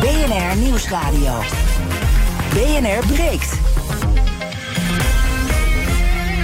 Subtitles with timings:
[0.00, 1.40] BNR Nieuwsradio.
[2.52, 3.58] BNR breekt.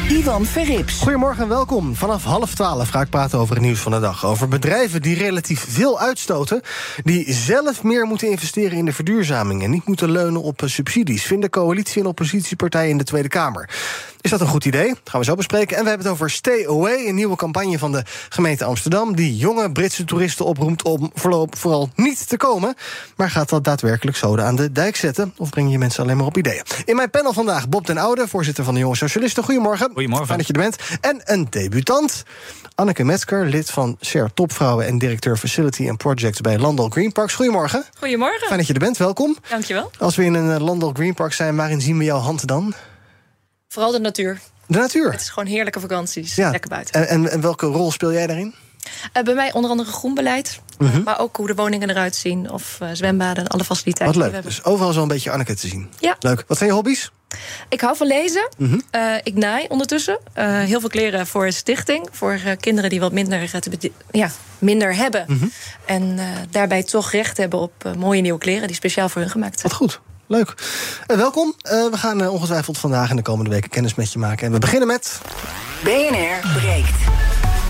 [0.08, 1.00] Ivan Verrips.
[1.00, 1.94] Goedemorgen en welkom.
[1.94, 4.24] Vanaf half twaalf ga ik praten over het nieuws van de dag.
[4.24, 6.60] Over bedrijven die relatief veel uitstoten...
[7.04, 9.62] die zelf meer moeten investeren in de verduurzaming...
[9.62, 11.24] en niet moeten leunen op eh, subsidies...
[11.24, 13.68] vinden coalitie- en oppositiepartijen in de Tweede Kamer.
[14.24, 14.88] Is dat een goed idee?
[14.88, 15.76] Dat gaan we zo bespreken.
[15.76, 19.16] En we hebben het over Stay Away, een nieuwe campagne van de gemeente Amsterdam...
[19.16, 22.74] die jonge Britse toeristen oproept om voorlopig vooral niet te komen.
[23.16, 25.34] Maar gaat dat daadwerkelijk zoden aan de dijk zetten?
[25.36, 26.62] Of breng je mensen alleen maar op ideeën?
[26.84, 29.44] In mijn panel vandaag Bob den Oude, voorzitter van de Jonge Socialisten.
[29.44, 29.90] Goedemorgen.
[29.92, 30.26] Goedemorgen.
[30.26, 30.76] Fijn dat je er bent.
[31.00, 32.22] En een debutant,
[32.74, 34.86] Anneke Metzger, lid van SHARE Topvrouwen...
[34.86, 37.34] en directeur Facility and Projects bij Landal Green Parks.
[37.34, 37.84] Goedemorgen.
[37.98, 38.46] Goedemorgen.
[38.46, 39.36] Fijn dat je er bent, welkom.
[39.48, 39.90] Dankjewel.
[39.98, 42.74] Als we in een Landal Green Park zijn, waarin zien we jouw hand dan?
[43.74, 44.40] Vooral de natuur.
[44.66, 45.10] De natuur.
[45.10, 46.34] Het is gewoon heerlijke vakanties.
[46.34, 46.50] Ja.
[46.50, 46.94] Lekker buiten.
[46.94, 48.54] En, en, en welke rol speel jij daarin?
[49.12, 50.60] Eh, bij mij onder andere groenbeleid.
[50.78, 51.02] Mhm.
[51.02, 52.50] Maar ook hoe de woningen eruit zien.
[52.50, 54.20] Of eh, zwembaden, alle faciliteiten.
[54.20, 54.42] Wat leuk.
[54.42, 55.88] Dus overal zo een beetje Anneke te zien.
[55.98, 56.16] Ja.
[56.20, 56.44] Leuk.
[56.46, 57.10] Wat zijn je hobby's?
[57.68, 58.48] Ik hou van lezen.
[58.58, 58.80] Mhm.
[58.90, 60.18] Eh, ik naai ondertussen.
[60.34, 62.08] Heel veel kleren voor een stichting.
[62.12, 63.50] Voor kinderen die wat minder,
[64.10, 65.24] ja, minder hebben.
[65.28, 65.46] Mhm.
[65.84, 66.18] En
[66.50, 68.66] daarbij toch recht hebben op mooie nieuwe kleren.
[68.66, 69.72] Die speciaal voor hun gemaakt zijn.
[69.72, 70.00] Wat goed.
[70.26, 70.54] Leuk.
[71.06, 71.54] En welkom.
[71.60, 74.46] Eh, we gaan eh, ongetwijfeld vandaag en de komende weken kennis met je maken.
[74.46, 75.20] En we beginnen met...
[75.82, 76.96] BNR breekt.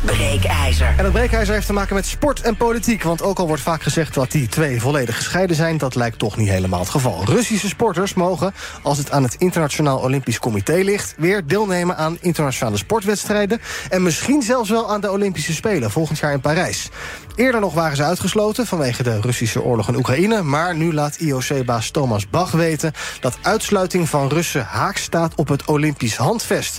[0.04, 0.94] Breekijzer.
[0.96, 3.02] En dat breekijzer heeft te maken met sport en politiek.
[3.02, 5.78] Want ook al wordt vaak gezegd dat die twee volledig gescheiden zijn...
[5.78, 7.24] dat lijkt toch niet helemaal het geval.
[7.24, 11.14] Russische sporters mogen, als het aan het Internationaal Olympisch Comité ligt...
[11.16, 13.60] weer deelnemen aan internationale sportwedstrijden...
[13.88, 16.88] en misschien zelfs wel aan de Olympische Spelen volgend jaar in Parijs.
[17.34, 20.42] Eerder nog waren ze uitgesloten vanwege de Russische oorlog in Oekraïne...
[20.42, 22.92] maar nu laat IOC-baas Thomas Bach weten...
[23.20, 26.78] dat uitsluiting van Russen haak staat op het Olympisch handvest.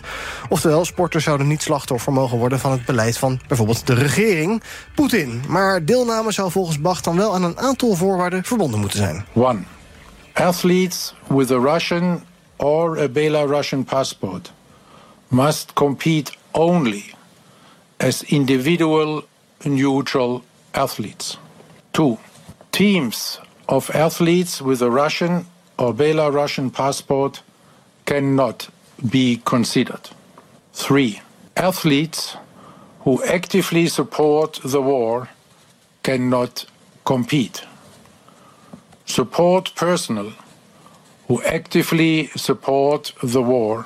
[0.49, 2.59] Oftewel, sporters zouden niet slachtoffer mogen worden...
[2.59, 4.63] van het beleid van bijvoorbeeld de regering,
[4.95, 5.43] Poetin.
[5.47, 9.25] Maar deelname zou volgens Bach dan wel aan een aantal voorwaarden verbonden moeten zijn.
[9.33, 9.59] One,
[10.33, 12.23] athletes with a Russian
[12.55, 14.53] or a Belarusian passport
[15.27, 17.13] must compete only
[17.97, 19.23] as individual
[19.63, 20.43] neutral
[20.73, 21.37] athletes.
[21.93, 22.17] Two,
[22.71, 23.39] teams
[23.69, 25.45] of athletes with a Russian
[25.77, 27.41] or Belarusian passport
[28.05, 28.69] cannot
[29.09, 30.09] be considered.
[30.73, 31.21] Three,
[31.55, 32.35] athletes
[33.01, 35.29] who actively support the war
[36.03, 36.65] cannot
[37.05, 37.63] compete
[39.05, 40.33] support personnel
[41.27, 43.85] who actively support the war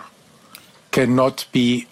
[0.91, 1.87] cannot be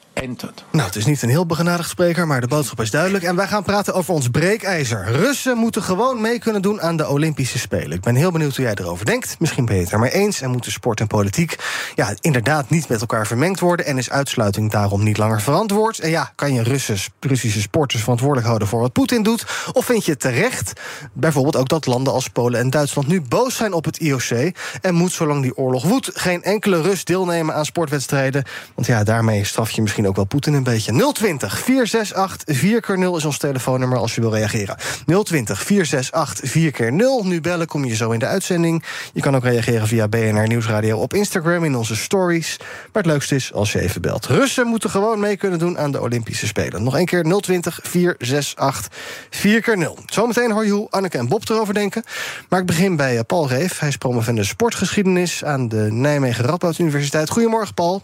[0.71, 3.23] Nou, het is niet een heel begenadigd spreker, maar de boodschap is duidelijk.
[3.23, 5.11] En wij gaan praten over ons breekijzer.
[5.11, 7.91] Russen moeten gewoon mee kunnen doen aan de Olympische Spelen.
[7.91, 9.35] Ik ben heel benieuwd hoe jij erover denkt.
[9.39, 10.41] Misschien ben je het er maar eens.
[10.41, 11.55] En moeten sport en politiek
[11.95, 13.85] ja, inderdaad niet met elkaar vermengd worden.
[13.85, 15.99] En is uitsluiting daarom niet langer verantwoord?
[15.99, 19.45] En ja, kan je Russen, Russische sporters verantwoordelijk houden voor wat Poetin doet?
[19.73, 20.81] Of vind je terecht
[21.13, 24.55] bijvoorbeeld ook dat landen als Polen en Duitsland nu boos zijn op het IOC?
[24.81, 28.43] En moet zolang die oorlog woedt geen enkele Rus deelnemen aan sportwedstrijden?
[28.75, 31.11] Want ja, daarmee straf je misschien ook wel Poetin een beetje.
[31.13, 34.77] 020 468 4x0 is ons telefoonnummer als je wil reageren.
[35.23, 37.27] 020 468 4x0.
[37.27, 38.83] Nu bellen, kom je zo in de uitzending.
[39.13, 42.57] Je kan ook reageren via BNR Nieuwsradio op Instagram in onze stories.
[42.59, 44.25] Maar het leukste is als je even belt.
[44.25, 46.83] Russen moeten gewoon mee kunnen doen aan de Olympische Spelen.
[46.83, 48.91] Nog een keer 020 468
[49.31, 50.03] 4x0.
[50.05, 52.03] Zometeen hoor je hoe Anneke en Bob erover denken.
[52.49, 53.79] Maar ik begin bij eh, Paul Reef.
[53.79, 57.29] Hij is promovende sportgeschiedenis aan de Nijmegen Radboud Universiteit.
[57.29, 58.03] Goedemorgen, Paul.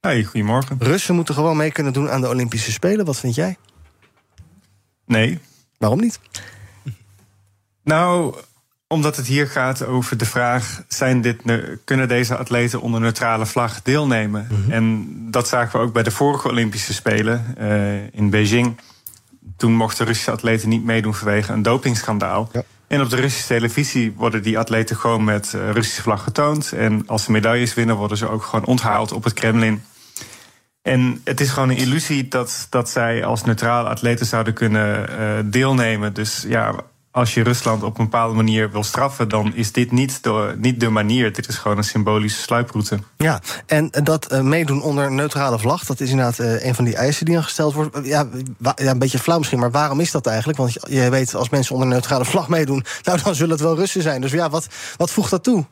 [0.00, 0.76] Hey, goedemorgen.
[0.78, 3.04] Russen moeten gewoon mee kunnen doen aan de Olympische Spelen.
[3.04, 3.56] Wat vind jij?
[5.06, 5.38] Nee.
[5.78, 6.20] Waarom niet?
[7.84, 8.36] Nou,
[8.86, 13.46] omdat het hier gaat over de vraag: zijn dit, ne- kunnen deze atleten onder neutrale
[13.46, 14.48] vlag deelnemen?
[14.68, 18.80] En dat zagen we ook bij de vorige Olympische Spelen eh, in Beijing.
[19.56, 22.48] Toen mochten Russische atleten niet meedoen vanwege een dopingschandaal.
[22.52, 22.62] Ja.
[22.88, 26.72] En op de Russische televisie worden die atleten gewoon met eh, Russische vlag getoond.
[26.72, 29.82] En als ze medailles winnen, worden ze ook gewoon onthaald op het Kremlin.
[30.82, 35.38] En het is gewoon een illusie dat, dat zij als neutrale atleten zouden kunnen eh,
[35.44, 36.14] deelnemen.
[36.14, 36.74] Dus ja,
[37.18, 40.90] als je Rusland op een bepaalde manier wil straffen, dan is dit niet de, niet
[40.90, 41.32] manier.
[41.32, 42.98] Dit is gewoon een symbolische sluiproute.
[43.16, 46.96] Ja, en dat uh, meedoen onder neutrale vlag, dat is inderdaad uh, een van die
[46.96, 47.98] eisen die dan gesteld wordt.
[48.02, 48.28] Ja,
[48.60, 50.58] ja, een beetje flauw misschien, maar waarom is dat eigenlijk?
[50.58, 54.02] Want je weet, als mensen onder neutrale vlag meedoen, nou dan zullen het wel Russen
[54.02, 54.20] zijn.
[54.20, 54.66] Dus ja, wat,
[54.96, 55.64] wat voegt dat toe?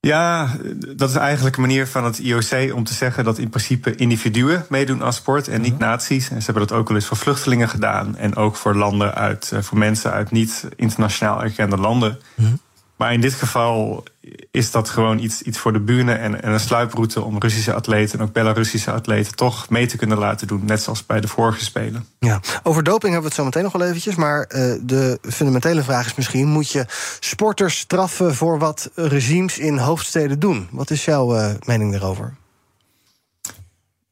[0.00, 0.56] Ja,
[0.96, 4.66] dat is eigenlijk een manier van het IOC om te zeggen dat in principe individuen
[4.68, 5.82] meedoen aan sport en niet mhm.
[5.82, 6.30] naties.
[6.30, 9.52] En ze hebben dat ook wel eens voor vluchtelingen gedaan en ook voor landen uit,
[9.52, 12.18] eh, voor mensen uit niet internationaal erkende landen.
[12.34, 12.58] Mm
[12.96, 14.04] maar in dit geval
[14.50, 18.18] is dat gewoon iets, iets voor de buren en, en een sluiproute om Russische atleten
[18.18, 21.64] en ook Belarussische atleten toch mee te kunnen laten doen, net zoals bij de vorige
[21.64, 22.06] Spelen.
[22.18, 25.82] Ja, over doping hebben we het zo meteen nog wel eventjes, maar uh, de fundamentele
[25.82, 26.86] vraag is misschien: moet je
[27.20, 30.68] sporters straffen voor wat regimes in hoofdsteden doen?
[30.70, 32.34] Wat is jouw uh, mening daarover?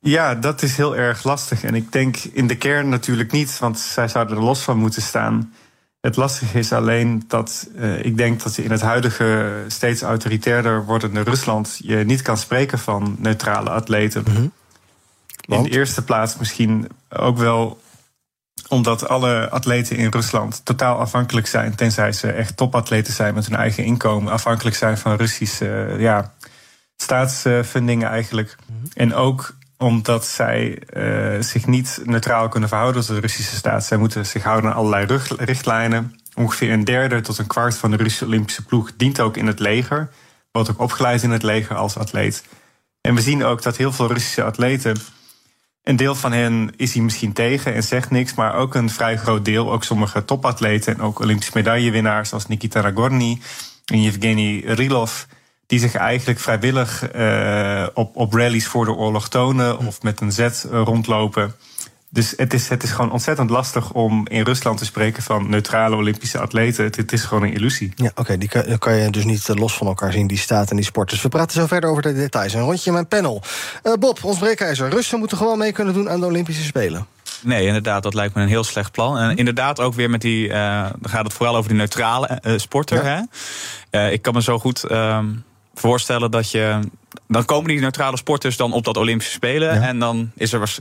[0.01, 1.63] Ja, dat is heel erg lastig.
[1.63, 5.03] En ik denk in de kern natuurlijk niet, want zij zouden er los van moeten
[5.03, 5.53] staan.
[6.05, 10.85] Het lastige is alleen dat uh, ik denk dat je in het huidige steeds autoritairder
[10.85, 14.25] wordende Rusland je niet kan spreken van neutrale atleten.
[14.29, 14.53] Mm
[15.41, 17.81] In de eerste plaats misschien ook wel
[18.69, 23.59] omdat alle atleten in Rusland totaal afhankelijk zijn, tenzij ze echt topatleten zijn met hun
[23.59, 26.33] eigen inkomen, afhankelijk zijn van Russische ja,
[26.97, 28.57] staatsfundingen eigenlijk.
[28.67, 28.87] Mhm.
[28.95, 33.85] En ook omdat zij uh, zich niet neutraal kunnen verhouden tot de Russische staat.
[33.85, 36.15] Zij moeten zich houden aan allerlei richtlijnen.
[36.35, 39.59] Ongeveer een derde tot een kwart van de Russische Olympische ploeg dient ook in het
[39.59, 40.11] leger.
[40.53, 42.45] Wordt ook opgeleid in het leger als atleet.
[43.01, 44.97] En we zien ook dat heel veel Russische atleten.
[45.83, 49.17] Een deel van hen is hier misschien tegen en zegt niks, maar ook een vrij
[49.17, 53.41] groot deel, ook sommige topatleten en ook Olympische medaillewinnaars zoals Nikita Nagorny
[53.85, 55.25] en Yevgeny Rilov
[55.67, 60.33] die zich eigenlijk vrijwillig uh, op, op rallies voor de oorlog tonen of met een
[60.33, 61.55] zet uh, rondlopen.
[62.15, 65.97] Dus het is, het is gewoon ontzettend lastig om in Rusland te spreken van neutrale
[65.97, 66.85] Olympische atleten.
[66.85, 67.93] Het, het is gewoon een illusie.
[67.95, 70.71] Ja, oké, die kan, kan, je dus niet eh, los van elkaar zien, die staat
[70.71, 71.23] en die sporters.
[71.23, 72.55] We praten zo verder over de details.
[72.55, 73.43] Een rondje in mijn panel.
[73.83, 74.89] Uh, Bob, ons breekijzer.
[74.89, 77.07] Russen moeten gewoon mee kunnen doen aan de Olympische Spelen.
[77.43, 79.19] Nee, inderdaad, dat lijkt me een heel slecht plan.
[79.19, 80.55] En inderdaad ook weer met die, uh,
[80.99, 83.05] dan gaat het vooral over die neutrale uh, sporter.
[83.05, 83.27] Ja.
[83.91, 84.11] Hè?
[84.11, 85.27] ik kan me zo goed ehm,
[85.75, 86.79] voorstellen dat je
[87.29, 89.83] dan komen die neutrale sporters dan op dat Olympische Spelen.
[89.83, 90.59] En dan is er.
[90.59, 90.81] Was,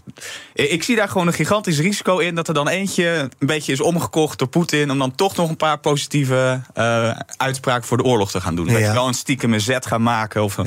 [0.53, 3.81] ik zie daar gewoon een gigantisch risico in dat er dan eentje een beetje is
[3.81, 4.91] omgekocht door Poetin.
[4.91, 8.68] om dan toch nog een paar positieve uh, uitspraken voor de oorlog te gaan doen.
[8.68, 10.44] Dat je wel een stiekem zet gaan maken.
[10.44, 10.57] Of,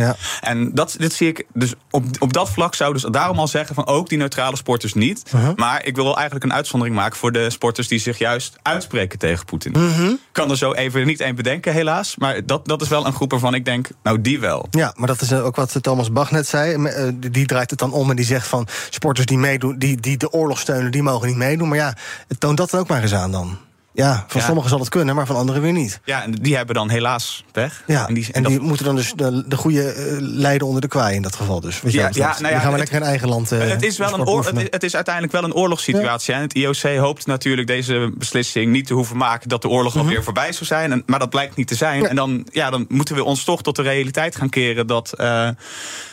[0.40, 1.46] En dat, dit zie ik.
[1.52, 4.94] Dus op, op dat vlak zou dus daarom al zeggen van ook die neutrale sporters
[4.94, 5.22] niet.
[5.34, 5.56] Uh-huh.
[5.56, 9.18] Maar ik wil wel eigenlijk een uitzondering maken voor de sporters die zich juist uitspreken
[9.18, 9.74] tegen Poetin.
[9.76, 10.12] Uh-huh.
[10.32, 12.16] kan er zo even niet één bedenken, helaas.
[12.16, 14.66] Maar dat, dat is wel een groep waarvan ik denk, nou die wel.
[14.70, 16.84] Ja, maar dat is ook wat Thomas Bach net zei.
[16.84, 20.16] Eh, die draait het dan om en die zegt van sporters die meedoen, die, die
[20.16, 21.68] de oorlog steunen, die mogen niet meedoen.
[21.68, 21.94] Maar ja,
[22.38, 23.58] toon dat dan ook maar eens aan dan.
[23.96, 26.00] Ja, van sommigen zal het kunnen, maar van anderen weer niet.
[26.04, 27.82] Ja, en die hebben dan helaas pech.
[27.86, 30.88] Ja, en die, en die moeten dan dus de, de goede uh, leiden onder de
[30.88, 31.80] kwaai in dat geval dus.
[31.80, 33.98] Weet ja, ja, nou ja, die gaan we lekker in eigen land uh, het, is
[33.98, 36.34] wel een het, het, is uiteindelijk wel een oorlogssituatie.
[36.34, 39.48] En het IOC hoopt natuurlijk deze beslissing niet te hoeven maken...
[39.48, 40.92] dat de oorlog mm alweer voorbij zou zijn.
[40.92, 42.06] En, maar dat blijkt niet te zijn.
[42.06, 44.86] En dan, ja, dan moeten we ons toch tot de realiteit gaan keren...
[44.86, 45.12] dat...
[45.20, 45.48] Uh,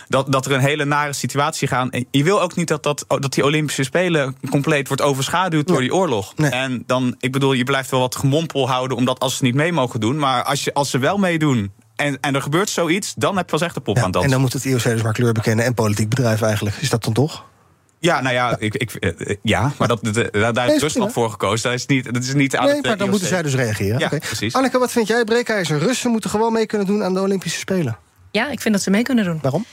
[0.08, 1.90] dat, dat er een hele nare situatie gaat.
[1.90, 5.80] En je wil ook niet dat, dat, dat die Olympische Spelen compleet wordt overschaduwd door
[5.80, 6.34] die oorlog.
[6.36, 9.72] En dan, ik bedoel, je blijft wel wat gemompel houden, omdat als ze niet mee
[9.72, 10.18] mogen doen.
[10.18, 13.58] Maar als, je, als ze wel meedoen en, en er gebeurt zoiets, dan heb je
[13.58, 14.24] wel echt de pop aan dat.
[14.24, 16.76] En dan moet het IOC dus maar kleur bekennen en politiek bedrijf eigenlijk.
[16.76, 17.46] Is dat dan toch?
[18.00, 20.04] Ja, nou ja, ik, ik, eh, ja maar dat,
[20.54, 21.70] daar heeft Rusland voor gekozen.
[21.70, 24.00] Dat is niet, dat is niet aan nee, maar dan moeten zij dus reageren.
[24.00, 24.54] Ja, precies.
[24.54, 25.24] Anneke, wat vind jij?
[25.24, 27.98] Breekijzer, Russen moeten gewoon mee kunnen doen aan de Olympische Spelen.
[28.32, 29.40] Ja, ik vind dat ze mee kunnen doen.
[29.42, 29.66] Waarom?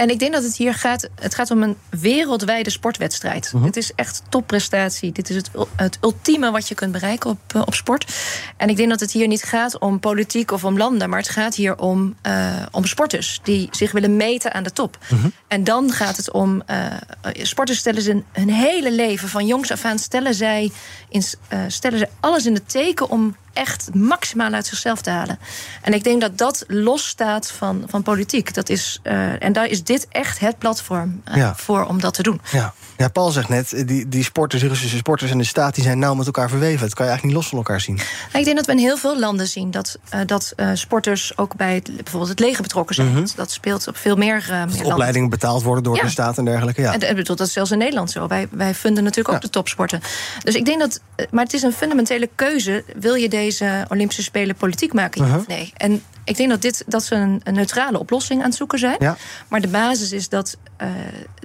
[0.00, 1.08] En ik denk dat het hier gaat.
[1.14, 3.52] Het gaat om een wereldwijde sportwedstrijd.
[3.56, 5.12] Uh Het is echt topprestatie.
[5.12, 8.14] Dit is het, het ultieme wat je kunt bereiken op, eh, op sport.
[8.56, 11.08] En ik denk dat het hier niet gaat om politiek of om landen.
[11.08, 14.98] Maar het gaat hier om, uh, om sporters die zich willen meten aan de top.
[15.08, 15.28] Mhm.
[15.48, 16.62] En dan gaat het om.
[16.70, 16.86] Uh,
[17.32, 20.70] sporters stellen ze hun hele leven van jongs af aan stellen zij,
[21.08, 21.22] in,
[21.68, 25.38] stellen zij alles in het teken om echt maximaal uit zichzelf te halen.
[25.82, 28.54] En ik denk dat dat losstaat van, van politiek.
[28.54, 32.22] Dat is, uh, en daar is dit echt het platform uh, voor om dat te
[32.22, 32.40] doen.
[32.50, 32.74] Ja.
[33.00, 35.74] Ja, Paul zegt net, eh, die, die sporters, Russische sporters en de staat...
[35.74, 36.80] die zijn nauw met elkaar verweven.
[36.80, 37.94] Dat kan je eigenlijk niet los van elkaar zien.
[37.94, 39.70] Nou, ik denk dat we in heel veel landen zien...
[39.70, 43.08] dat, uh, dat uh, sporters ook bij het, bijvoorbeeld het leger betrokken zijn.
[43.08, 43.26] Mm -hmm.
[43.36, 46.02] dat, speelt op veel meer, uh, meer Opleidingen betaald worden door ja.
[46.02, 46.80] de staat en dergelijke.
[46.80, 46.92] Ja.
[46.92, 48.26] En, en bedoel, dat is zelfs in Nederland zo.
[48.26, 50.00] Wij, wij vinden natuurlijk ook de topsporten.
[50.42, 51.00] Dus ik denk dat...
[51.30, 52.84] Maar het is een fundamentele keuze.
[52.96, 55.24] Wil je deze Olympische Spelen politiek maken?
[55.24, 55.46] -huh.
[55.46, 55.72] Nee.
[55.76, 58.96] En ik denk dat, dit, dat ze een, een neutrale oplossing aan het zoeken zijn.
[58.98, 59.16] Ja.
[59.48, 60.88] Maar de basis is dat uh,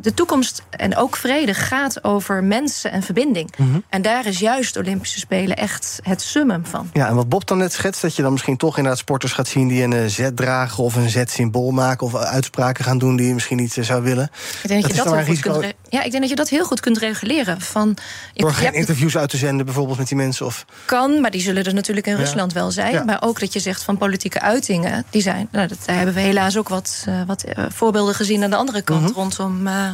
[0.02, 3.54] de toekomst en ook vrede gaat over mensen en verbinding.
[3.58, 3.80] Mhm.
[3.90, 6.90] En daar is juist de Olympische Spelen echt het summum van.
[6.94, 9.48] Ja, en wat Bob dan net schetst, dat je dan misschien toch inderdaad sporters gaat
[9.48, 13.28] zien die een uh, Z dragen of een Z-symbool maken of uitspraken gaan doen die
[13.28, 14.30] je misschien niet uh, zou willen.
[14.64, 16.30] Ik denk dat, is je dat, heel een kunt risico- re- ja, ik denk dat
[16.30, 17.62] je dat heel goed kunt reguleren.
[17.62, 17.98] Van,
[18.34, 20.46] Door geen interviews uit te zenden, bijvoorbeeld met die mensen.
[20.46, 20.66] Of...
[20.86, 22.20] kan, maar die zullen er natuurlijk in Ja.
[22.20, 22.94] Rusland wel zijn.
[22.94, 23.04] Ja.
[23.04, 25.48] Maar ook dat je zegt van politieke uitingen, die zijn.
[25.52, 28.56] Nou, dat, daar hebben we helaas ook wat, eh, wat eh, voorbeelden gezien aan de
[28.56, 29.02] andere kant.
[29.02, 29.12] Mhm.
[29.14, 29.90] rondom, eh,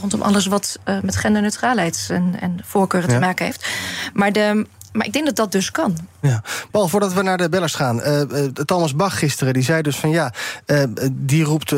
[0.00, 3.14] rondom alles wat met genderneutraliteit en, en voorkeuren Ja.
[3.14, 3.66] te maken heeft.
[4.12, 5.96] Maar, de, maar ik denk dat dat dus kan.
[6.20, 6.42] Ja.
[6.70, 8.00] Paul, voordat we naar de bellers gaan.
[8.02, 10.32] eh, eh, Thomas Bach gisteren, die zei dus van ja,
[10.66, 11.70] eh, die roept,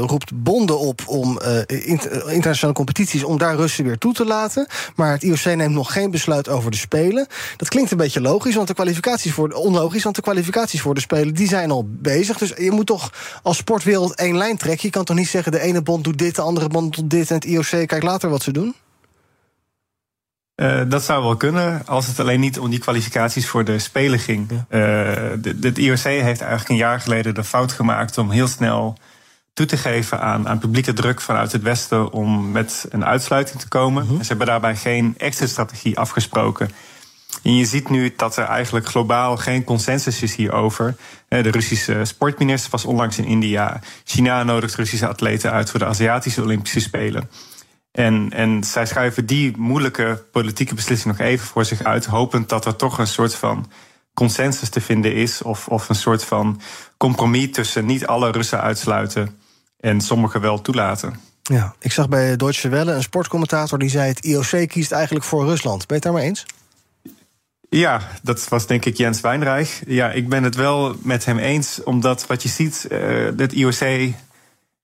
[0.00, 4.66] roept bonden op om int- internationale competities om daar Russen weer toe te laten.
[4.96, 7.26] Maar het IOC neemt nog geen besluit over de Spelen.
[7.56, 11.00] Dat klinkt een beetje logisch, want de kwalificaties voor onlogisch, want de kwalificaties voor de
[11.00, 12.38] Spelen die zijn al bezig.
[12.38, 13.12] Dus je moet toch
[13.42, 14.86] als sportwereld één lijn trekken.
[14.86, 17.28] Je kan toch niet zeggen de ene bond doet dit, de andere bond doet dit
[17.28, 18.74] en het IOC kijkt later wat ze doen?
[20.54, 24.18] Eh, dat zou wel kunnen, als het alleen niet om die kwalificaties voor de Spelen
[24.18, 24.50] ging.
[24.68, 24.80] Eh,
[25.60, 28.96] het IOC heeft eigenlijk een jaar geleden de fout gemaakt om heel snel
[29.52, 33.68] toe te geven aan, aan publieke druk vanuit het Westen om met een uitsluiting te
[33.68, 34.06] komen.
[34.08, 36.70] En ze hebben daarbij geen exit-strategie afgesproken.
[37.42, 40.96] En je ziet nu dat er eigenlijk globaal geen consensus is hierover.
[41.28, 43.80] Eh, De Russische sportminister was onlangs in India.
[44.04, 47.30] China nodigt Russische atleten uit voor de Aziatische Olympische Spelen.
[47.92, 52.64] En, en zij schuiven die moeilijke politieke beslissing nog even voor zich uit, hopend dat
[52.64, 53.70] er toch een soort van
[54.14, 56.60] consensus te vinden is, of, of een soort van
[56.96, 59.38] compromis tussen niet alle Russen uitsluiten
[59.80, 61.20] en sommigen wel toelaten.
[61.42, 65.44] Ja, ik zag bij Deutsche Welle een sportcommentator die zei: het IOC kiest eigenlijk voor
[65.44, 65.86] Rusland.
[65.86, 66.46] Ben je het daar maar eens?
[67.68, 69.82] Ja, dat was denk ik Jens Wijnreich.
[69.86, 74.12] Ja, ik ben het wel met hem eens, omdat wat je ziet, eh het IOC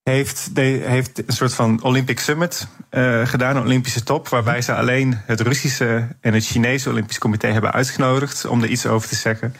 [0.08, 4.74] heeft, de, heeft een soort van Olympic Summit eh, gedaan, een Olympische top, waarbij ze
[4.74, 9.14] alleen het Russische en het Chinese Olympisch Comité hebben uitgenodigd om er iets over te
[9.14, 9.54] zeggen.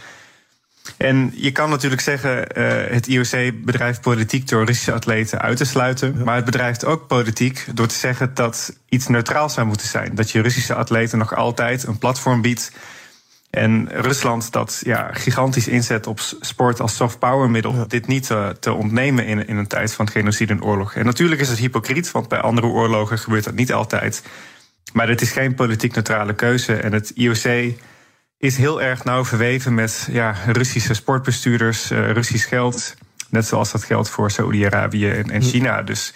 [0.96, 5.64] En je kan natuurlijk zeggen, eh, het IOC bedrijft politiek door Russische atleten uit te
[5.64, 6.22] sluiten.
[6.24, 10.14] Maar het bedrijft ook politiek door te zeggen dat iets neutraal zou moeten zijn.
[10.14, 12.72] Dat je Russische atleten nog altijd een platform biedt.
[13.50, 17.88] En Rusland dat ja, gigantisch inzet op sport als soft power middel.
[17.88, 20.94] Dit niet te, te ontnemen in, in een tijd van genocide en oorlog.
[20.94, 24.22] En natuurlijk is het hypocriet, want bij andere oorlogen gebeurt dat niet altijd.
[24.92, 26.74] Maar dit is geen politiek neutrale keuze.
[26.74, 27.74] En het IOC
[28.38, 32.94] is heel erg nauw verweven met ja, Russische sportbestuurders, eh, Russisch geld.
[33.30, 35.82] Net zoals dat geldt voor Saoedi-Arabië en, en China.
[35.82, 36.14] Dus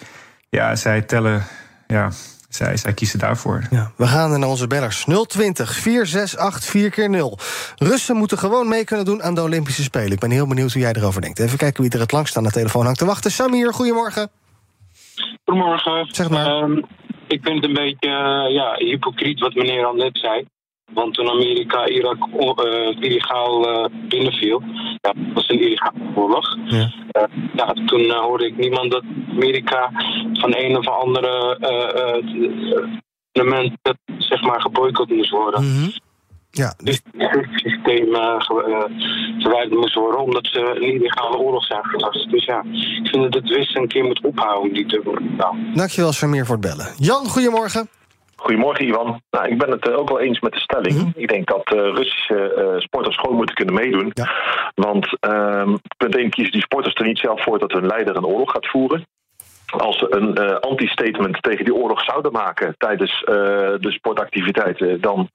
[0.49, 1.43] ja, zij tellen,
[1.87, 2.11] ja,
[2.55, 3.67] zij, zij kiezen daarvoor.
[3.69, 5.05] Ja, we gaan naar onze bellers.
[5.27, 7.37] 020 468 4 keer 0
[7.77, 10.11] Russen moeten gewoon mee kunnen doen aan de Olympische Spelen.
[10.11, 11.39] Ik ben heel benieuwd hoe jij erover denkt.
[11.39, 13.31] Even kijken wie er het langst aan de telefoon hangt te wachten.
[13.31, 14.29] Samir, goedemorgen.
[15.45, 16.07] Goedemorgen.
[16.11, 16.45] Zeg maar.
[16.45, 16.77] Ehm,
[17.27, 20.45] ik vind het een beetje eh, ja, hypocriet wat meneer al net zei.
[20.91, 24.61] Want toen Amerika Irak eh, illegaal eh, binnenviel,
[25.01, 26.57] ja, dat was een illegale oorlog.
[26.65, 26.91] Ja.
[27.11, 27.23] Eh,
[27.55, 29.91] ja, toen hoorde ik niemand dat Amerika
[30.33, 31.57] van een of andere
[33.31, 33.71] element
[34.17, 35.63] zeg maar geboycott moest worden.
[35.63, 35.89] Mhm.
[36.49, 38.15] Ja, Dus het systeem
[39.39, 42.31] verwijderd moest worden omdat ze een illegale oorlog zijn gelast.
[42.31, 45.55] Dus ja, ik vind dat het Westen een keer moet ophouden die dubbele taal.
[45.73, 46.93] dankjewel Samir voor het bellen.
[46.97, 47.87] Jan, goedemorgen.
[48.43, 49.21] Goedemorgen, Ivan.
[49.29, 51.13] Nou, ik ben het eh, ook wel eens met de stelling.
[51.15, 54.11] Ik denk dat eh, Russische eh, sporters gewoon moeten kunnen meedoen.
[54.13, 54.31] Ja.
[54.75, 58.25] Want ehm, punt 1 kiezen die sporters er niet zelf voor dat hun leider een
[58.25, 59.07] oorlog gaat voeren.
[59.77, 63.21] Als ze een eh, anti-statement tegen die oorlog zouden maken tijdens
[63.79, 65.29] de sportactiviteiten, dan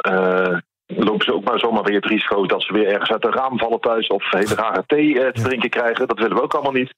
[0.97, 3.59] lopen ze ook maar zomaar weer het risico dat ze weer ergens uit een raam
[3.59, 6.09] vallen thuis of hele rare thee eh, te drinken krijgen.
[6.09, 6.95] Dat willen we ook allemaal niet.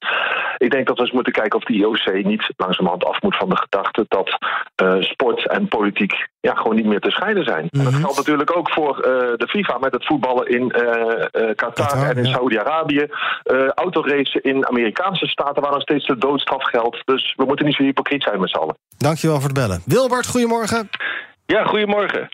[0.59, 3.49] Ik denk dat we eens moeten kijken of de IOC niet langzamerhand af moet van
[3.49, 4.39] de gedachte dat
[4.75, 7.69] eh, sport en politiek ja, gewoon niet meer te scheiden zijn.
[7.71, 11.57] En dat geldt natuurlijk ook voor eh, de FIFA met het voetballen in eh, eh,
[11.57, 12.31] Qatar Qatar, en in ja.
[12.31, 13.07] Saudi-Arabië.
[13.43, 17.03] eh autoracen in Amerikaanse staten waar nog steeds de doodstraf geldt.
[17.05, 18.77] Dus we moeten niet zo hypocriet zijn met z'n allen.
[18.97, 19.83] Dankjewel voor het bellen.
[19.85, 20.89] Wilbert, goedemorgen.
[21.47, 22.29] Ja, goedemorgen.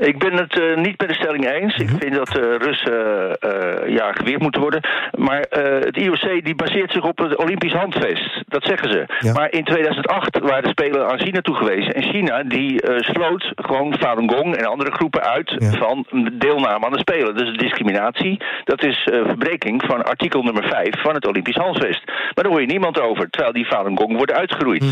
[0.00, 1.76] Ik ben het eh, niet met de stelling eens.
[1.76, 4.80] Ik vind dat de Russen eh, ja, geweerd moeten worden.
[5.18, 5.46] Maar
[5.84, 8.42] het IOC die baseert zich op het Olympisch handvest.
[8.46, 9.04] Dat zeggen ze.
[9.18, 9.32] Ja.
[9.32, 11.94] Maar in 2008 waren de Spelen aan China toegewezen.
[11.94, 15.70] En China die sloot gewoon Falun Gong en andere groepen uit Ja.
[15.70, 17.36] van deelname aan de Spelen.
[17.36, 22.02] Dus discriminatie, dat is verbreking van artikel nummer 5 van het Olympisch handvest.
[22.06, 24.84] Maar daar hoor je niemand over, terwijl die Falun Gong worden uitgeroeid.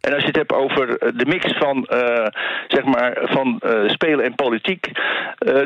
[0.00, 1.86] En als je het hebt over de mix van,
[2.68, 4.86] zeg maar, van spelen en politiek politiek.
[4.88, 4.94] Uh,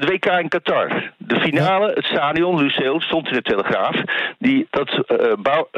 [0.00, 1.12] de WK in Qatar.
[1.18, 3.96] De finale, het stadion, Luceel, stond in de Telegraaf.
[4.38, 5.68] Die, dat, uh, bouw,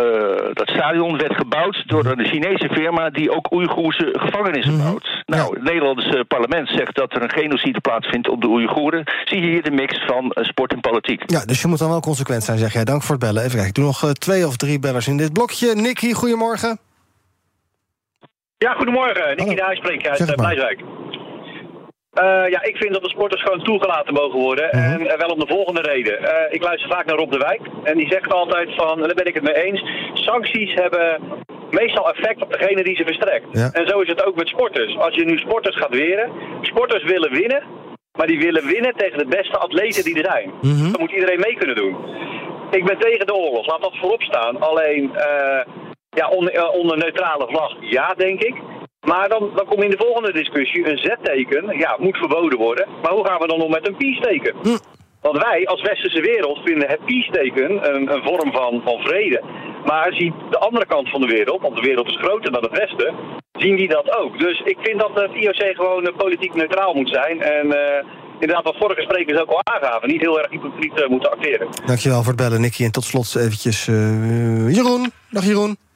[0.52, 4.82] dat stadion werd gebouwd door een Chinese firma die ook Oeigoerse gevangenissen mhm.
[4.82, 5.22] bouwt.
[5.26, 9.04] Nou, het Nederlandse parlement zegt dat er een genocide plaatsvindt op de Oeigoeren.
[9.24, 11.22] Zie je hier de mix van sport en politiek.
[11.26, 12.84] Ja, dus je moet dan wel consequent zijn, zeg jij.
[12.84, 13.42] Dank voor het bellen.
[13.42, 15.74] Even kijken, ik doe nog twee of drie bellers in dit blokje.
[15.74, 16.78] Nicky, goedemorgen.
[18.58, 19.36] Ja, goedemorgen.
[19.36, 20.80] Nicky de spreek uit Blijswijk.
[22.14, 24.68] Uh, ja, ik vind dat de sporters gewoon toegelaten mogen worden.
[24.70, 24.78] Mhm.
[24.78, 26.22] En uh, wel om de volgende reden.
[26.22, 27.60] Uh, ik luister vaak naar Rob de Wijk.
[27.84, 29.82] En die zegt altijd van, en daar ben ik het mee eens...
[30.12, 31.20] sancties hebben
[31.70, 33.72] meestal effect op degene die ze verstrekt.
[33.72, 34.98] En zo is het ook met sporters.
[34.98, 36.30] Als je nu sporters gaat weren...
[36.60, 37.62] sporters willen winnen...
[38.18, 40.50] maar die willen winnen tegen de beste atleten die er zijn.
[40.60, 41.96] Mm Dan moet iedereen mee kunnen doen.
[42.70, 44.60] Ik ben tegen de oorlog, laat dat voorop staan.
[44.60, 45.10] Alleen,
[46.10, 48.54] ja, onder, onder neutrale vlag, ja, denk ik...
[49.12, 50.90] Maar dan, dan kom je in de volgende discussie.
[50.90, 52.86] Een Z-teken ja, moet verboden worden.
[53.02, 54.54] Maar hoe gaan we dan om met een peace-teken?
[54.62, 54.78] Hm.
[55.20, 59.42] Want wij als westerse wereld vinden het peace-teken een, een, vorm van, van vrede.
[59.84, 62.78] Maar ziet de andere kant van de wereld, want de wereld is groter dan het
[62.78, 63.14] westen,
[63.52, 64.38] zien die dat ook.
[64.38, 67.42] Dus ik vind dat het IOC gewoon eh, politiek neutraal moet zijn.
[67.42, 67.74] En uh,
[68.38, 71.68] inderdaad, wat vorige sprekers ook al aangaven, niet heel erg hypocriet uh, moeten acteren.
[71.86, 72.84] Dankjewel voor het bellen, Nicky.
[72.84, 73.84] En tot slot eventjes
[74.76, 75.12] Jeroen.
[75.30, 75.87] Dag Jeroen.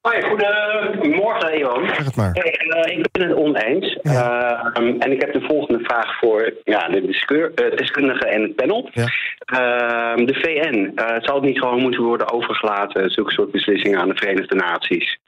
[0.00, 1.86] Hoi, goedemorgen, Ivan.
[1.86, 2.32] Zeg het maar.
[2.32, 3.98] Kijk, uh, ik ben het oneens.
[4.02, 4.72] Ja.
[4.78, 8.90] Uh, en ik heb de volgende vraag voor ja, de uh, deskundige en het panel.
[8.92, 9.08] Ja.
[9.38, 14.08] Ehm, de VN, uh, zal het niet gewoon moeten worden overgelaten, zulke soort beslissingen aan
[14.08, 15.18] de Verenigde Naties?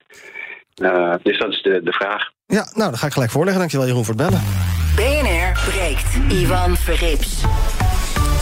[1.22, 2.30] dus dat is de, de vraag.
[2.46, 3.60] Ja, nou, dan ga ik gelijk voorleggen.
[3.60, 4.42] Dankjewel, Jeroen, voor het bellen.
[4.96, 6.32] BNR breekt.
[6.32, 7.44] Ivan Verrips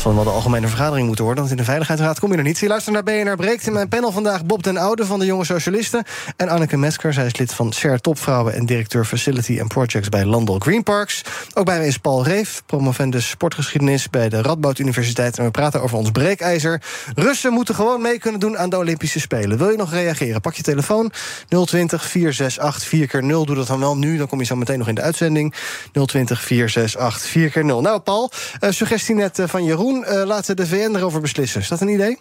[0.00, 1.42] zal wel de algemene vergadering moeten worden...
[1.44, 2.58] want in de Veiligheidsraad kom je er niet.
[2.58, 3.66] Je luistert naar BNR Breekt.
[3.66, 6.04] In mijn panel vandaag Bob den Oude van de Jonge Socialisten...
[6.36, 8.54] en Anneke Mesker, zij is lid van SHARE Topvrouwen...
[8.54, 11.22] en directeur Facility and Projects bij Landel Green Parks.
[11.54, 14.10] Ook bij mij is Paul Reef, promovendus sportgeschiedenis...
[14.10, 15.38] bij de Radboud Universiteit.
[15.38, 16.82] En we praten over ons breekijzer.
[17.14, 19.58] Russen moeten gewoon mee kunnen doen aan de Olympische Spelen.
[19.58, 20.40] Wil je nog reageren?
[20.40, 21.12] Pak je telefoon
[21.48, 24.78] 020 468 4 keer 0 Doe dat dan wel nu, dan kom je zo meteen
[24.78, 25.54] nog in de uitzending.
[25.92, 28.30] 020 468 4 keer 0 Nou, Paul,
[28.60, 29.89] uh, suggestie net uh, van Jeroen
[30.24, 31.60] laten de VN erover beslissen.
[31.60, 32.18] Is dat een idee?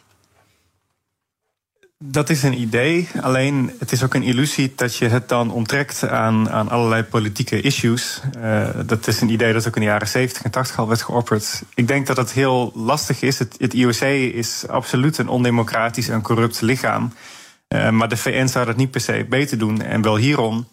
[2.03, 6.07] Dat is een idee, alleen het is ook een illusie dat je het dan onttrekt
[6.07, 8.21] aan, aan allerlei politieke issues.
[8.37, 11.01] Uh, dat is een idee dat ook in de jaren 70 en 80 al werd
[11.01, 11.63] geopperd.
[11.73, 13.39] Ik denk dat het heel lastig is.
[13.39, 14.01] Het, het IOC
[14.33, 17.13] is absoluut een ondemocratisch en corrupt lichaam.
[17.69, 19.81] Uh, maar de VN zou dat niet per se beter doen.
[19.81, 20.67] En wel hierom,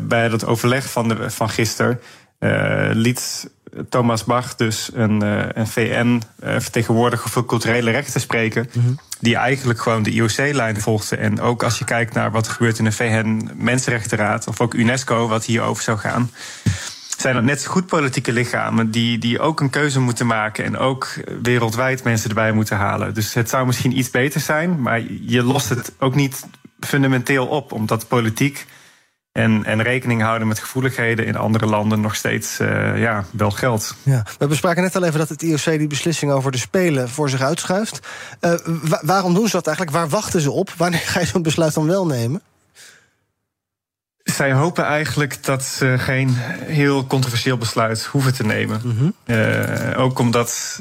[0.00, 2.00] bij dat overleg van, de, van gisteren,
[2.92, 3.50] liet
[3.88, 8.70] Thomas Bach dus een, uh, een VN-vertegenwoordiger eh, voor culturele rechten spreken.
[8.72, 8.92] Mhm.
[9.20, 11.16] Die eigenlijk gewoon de IOC-lijn volgde.
[11.16, 15.28] En ook als je kijkt naar wat er gebeurt in de VN-Mensenrechtenraad, of ook UNESCO,
[15.28, 16.30] wat hierover zou gaan.
[17.16, 20.78] Zijn dat net zo goed politieke lichamen die, die ook een keuze moeten maken en
[20.78, 21.08] ook
[21.42, 23.14] wereldwijd mensen erbij moeten halen.
[23.14, 26.46] Dus het zou misschien iets beter zijn, maar je lost het ook niet
[26.80, 28.66] fundamenteel op, omdat politiek
[29.32, 33.94] en, en rekening houden met gevoeligheden in andere landen nog steeds uh, ja, wel geldt.
[34.02, 34.26] Ja.
[34.38, 37.40] We bespraken net al even dat het IOC die beslissing over de Spelen voor zich
[37.40, 38.00] uitschuift.
[38.40, 38.54] Uh,
[39.00, 39.96] waarom doen ze dat eigenlijk?
[39.96, 40.72] Waar wachten ze op?
[40.76, 42.42] Wanneer ga je zo'n besluit dan wel nemen?
[44.22, 48.80] Zij hopen eigenlijk dat ze geen heel controversieel besluit hoeven te nemen.
[48.84, 50.80] Mm uh, ook omdat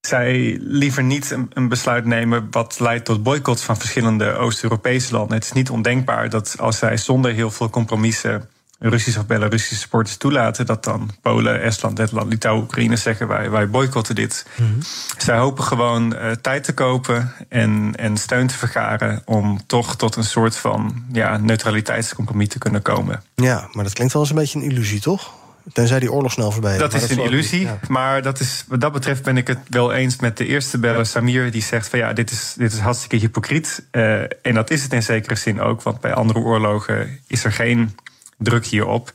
[0.00, 5.36] zij liever niet een, besluit nemen wat leidt tot boycotts van verschillende Oost-Europese landen.
[5.36, 8.48] Het is niet ondenkbaar dat als zij zonder heel veel compromissen
[8.80, 13.70] Russische of Belarusische sporters toelaten, dat dan Polen, Estland, Letland, Litouwen, Oekraïne zeggen wij, wij
[13.70, 14.46] boycotten dit.
[14.56, 14.78] Mm
[15.18, 20.16] Zij hopen gewoon uh, tijd te kopen en, en steun te vergaren om toch tot
[20.16, 23.22] een soort van ja, neutraliteitscompromis te kunnen komen.
[23.34, 25.32] Ja, maar dat klinkt wel eens een beetje een illusie, toch?
[25.72, 26.78] Tenzij die oorlog snel voorbij is.
[26.78, 27.68] Dat is een illusie.
[27.88, 31.06] Maar dat is, wat dat betreft ben ik het wel eens met de eerste beller,
[31.06, 31.50] Samir.
[31.50, 33.86] Die zegt van ja, dit is, dit is hartstikke hypocriet.
[33.92, 35.82] Uh, en dat is het in zekere zin ook.
[35.82, 37.96] Want bij andere oorlogen is er geen
[38.38, 39.12] druk hierop.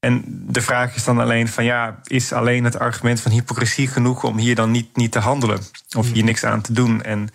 [0.00, 4.24] En de vraag is dan alleen van ja, is alleen het argument van hypocrisie genoeg
[4.24, 5.58] om hier dan niet, niet te handelen?
[5.96, 6.24] Of hier hmm.
[6.24, 7.02] niks aan te doen?
[7.02, 7.28] En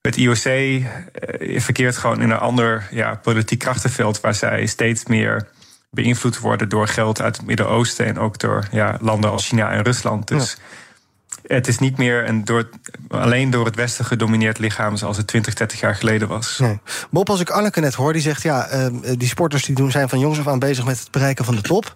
[0.00, 5.04] het IOC uh, eh, verkeert gewoon in een ander ja, politiek krachtenveld waar zij steeds
[5.04, 5.48] meer
[5.96, 9.82] beïnvloed worden door geld uit het Midden-Oosten en ook door ja, landen als China en
[9.82, 10.28] Rusland.
[10.28, 10.56] Dus
[11.46, 12.68] het is niet meer een door,
[13.08, 16.58] alleen door het Westen gedomineerd lichaam zoals het 20, 30 jaar geleden was.
[16.58, 16.78] Nee.
[17.10, 20.08] Bob, als ik Anneke net hoor, die zegt ja, uh, die sporters die doen, zijn
[20.08, 21.94] van jongs af aan bezig met het bereiken van de top.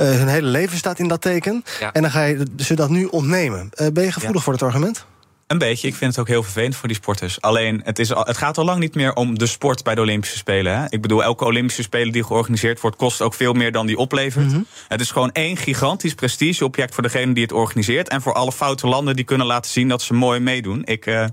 [0.00, 1.64] Uh, hun hele leven staat in dat teken.
[1.92, 3.70] En dan ga je ze dat nu ontnemen.
[3.74, 5.06] Uh, ben je gevoelig voor het argument?
[5.50, 5.88] Een beetje.
[5.88, 7.40] Ik vind het ook heel vervelend voor die sporters.
[7.40, 10.36] Alleen, het, is, het gaat al lang niet meer om de sport bij de Olympische
[10.36, 10.78] Spelen.
[10.78, 10.84] Hè?
[10.88, 12.96] Ik bedoel, elke Olympische Spelen die georganiseerd wordt...
[12.96, 14.46] kost ook veel meer dan die oplevert.
[14.46, 14.60] Mhm.
[14.88, 16.94] Het is gewoon één gigantisch prestigeobject...
[16.94, 18.08] voor degene die het organiseert.
[18.08, 20.82] En voor alle foute landen die kunnen laten zien dat ze mooi meedoen.
[20.84, 21.06] Ik...
[21.06, 21.24] Uh,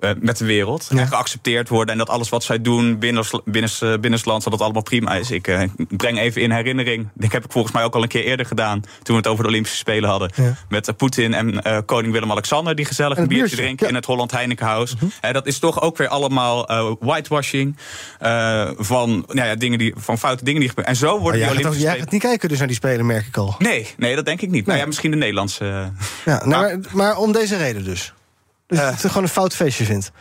[0.00, 0.88] uh, met de wereld.
[0.90, 1.92] En geaccepteerd worden.
[1.92, 5.30] En dat alles wat zij doen binnen, binnen, binnenlands, dat het allemaal prima is.
[5.30, 7.08] Ik uh, breng even in herinnering.
[7.18, 8.80] Ik heb ik volgens mij ook al een keer eerder gedaan.
[8.80, 10.30] Toen we het over de Olympische Spelen hadden.
[10.34, 10.56] Ja.
[10.68, 12.74] Met uh, Poetin en koning Willem-Alexander.
[12.74, 13.88] Die gezellig een, biertje drinken ja.
[13.88, 14.94] in het Holland Heinekenhuis.
[14.98, 15.32] -hmm.
[15.32, 16.66] dat is toch ook weer allemaal
[17.00, 17.76] whitewashing.
[18.76, 20.94] van, nou ja, dingen die, van foute dingen die gebeuren.
[20.94, 21.92] En zo worden die Olympische Spelen.
[21.92, 23.54] Jij gaat niet kijken dus naar die Spelen, merk ik al.
[23.58, 24.52] Nee, nee dat denk ik niet.
[24.52, 24.64] Nee.
[24.66, 25.92] Nou ja, misschien de Nederlandse.
[26.24, 28.12] Ja, nou, maar, maar om deze reden dus.
[28.70, 30.12] Dus uh, dat het gewoon een fout feestje vindt.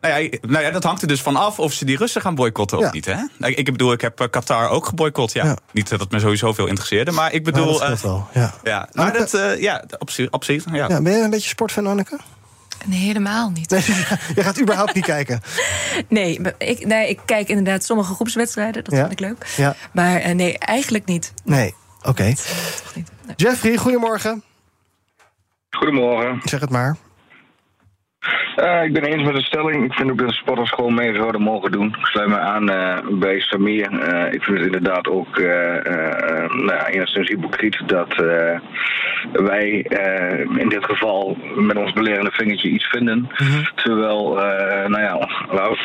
[0.00, 2.34] Nou ja, nou ja, dat hangt er dus van af of ze die Russen gaan
[2.34, 2.86] boycotten ja.
[2.86, 3.04] of niet.
[3.04, 3.16] Hè?
[3.38, 5.32] Ik, ik bedoel, ik heb Qatar ook geboycott.
[5.32, 5.44] Ja.
[5.44, 5.56] ja.
[5.72, 7.78] Niet dat het me sowieso veel interesseerde, maar ik bedoel.
[7.78, 8.28] Dat uh, wel.
[8.32, 8.54] Ja.
[8.62, 8.88] Ja.
[8.92, 10.64] Maar Anneke, dat, uh, ja, op, op zich.
[10.72, 10.88] Ja.
[10.88, 11.02] ja.
[11.02, 12.18] Ben je een beetje sportfan, Anneke?
[12.86, 13.70] Nee, helemaal niet.
[13.70, 13.82] Nee,
[14.36, 15.40] je gaat überhaupt niet kijken.
[16.08, 18.84] Nee ik, nee, ik kijk inderdaad sommige groepswedstrijden.
[18.84, 19.46] Dat vind ik leuk.
[19.56, 19.76] Ja.
[19.92, 21.32] Maar uh, nee, eigenlijk niet.
[21.44, 22.08] Nee, oké.
[22.08, 22.36] Okay.
[22.94, 23.04] Nee.
[23.36, 24.42] Jeffrey, goedemorgen.
[25.70, 26.40] Goedemorgen.
[26.44, 26.96] Zeg het maar.
[28.56, 29.84] Uh, ik ben eens met de stelling.
[29.84, 31.86] Ik vind ook dat de sporters gewoon mee zouden mogen doen.
[31.86, 33.92] Ik sluit me aan uh, bij Samir.
[33.92, 38.14] Uh, ik vind het inderdaad ook nou enigszins hypocriet dat
[39.32, 39.86] wij
[40.56, 43.28] in dit geval met ons belerende vingertje iets vinden.
[43.32, 43.68] -hmm.
[43.74, 44.34] Terwijl,
[44.86, 45.78] nou ja, laat,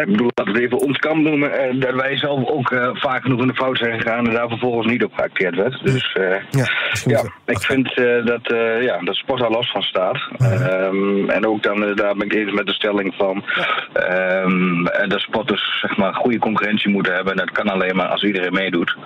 [0.00, 3.40] ik bedoel, laten we het even ons kan noemen, dat wij zelf ook vaak genoeg
[3.40, 5.84] in de fout zijn gegaan en daar vervolgens niet op geacteerd werd.
[5.84, 6.16] Dus
[6.50, 6.64] ja,
[7.04, 10.28] ja ik vind dat, ja, dat sport daar last van staat.
[10.72, 14.42] Um, en ook dan daar ben ik eens met de stelling van ja.
[14.42, 17.32] um, dat sporters zeg maar goede concurrentie moeten hebben.
[17.32, 18.96] En dat kan alleen maar als iedereen meedoet.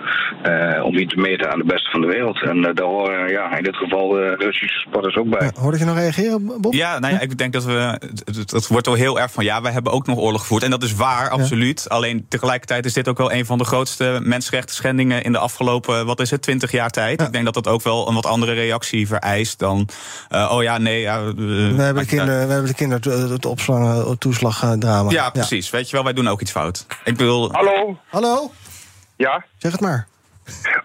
[0.47, 2.41] Uh, om iets te meten aan de beste van de wereld.
[2.41, 5.51] En uh, daar horen ja, in dit geval uh, Russische sporters ook bij.
[5.53, 6.73] Ja, hoorde je nog reageren, Bob?
[6.73, 7.99] Ja, nou ja, ik denk dat we.
[8.25, 10.63] Het, wordt al heel erg van ja, wij hebben ook nog oorlog gevoerd.
[10.63, 11.85] En dat is waar, absoluut.
[11.89, 11.95] Ja.
[11.95, 16.05] Alleen tegelijkertijd is dit ook wel een van de grootste mensenrechten schendingen in de afgelopen,
[16.05, 17.21] wat is het, 20 jaar tijd.
[17.21, 19.89] Ik denk dat dat ook wel een wat andere reactie vereist dan.
[20.29, 21.01] oh ja, nee.
[21.01, 25.09] Ja, we, hebben kinderen, hebben de kinderen het opslag, toeslagdrama.
[25.09, 25.69] Ja, precies.
[25.69, 25.77] Ja.
[25.77, 26.85] Weet je wel, wij doen ook iets fout.
[27.03, 27.51] Ik bedoel...
[27.51, 27.99] Hallo?
[28.07, 28.51] Hallo?
[29.15, 29.45] Ja?
[29.57, 30.07] Zeg het maar.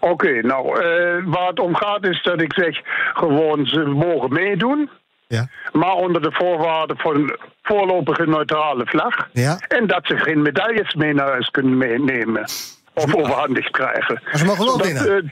[0.00, 2.80] Oké, okay, nou, uh, waar het om gaat is dat ik zeg
[3.14, 4.90] gewoon ze mogen meedoen.
[5.26, 5.48] Ja.
[5.72, 9.28] Maar onder de voorwaarden van een voorlopige neutrale vlag.
[9.32, 9.58] Ja.
[9.68, 12.48] En dat ze geen medailles mee naar huis kunnen meenemen.
[12.94, 14.20] Of overhandigd krijgen.
[14.24, 15.24] Maar ze mogen wel binnen.
[15.24, 15.30] Uh,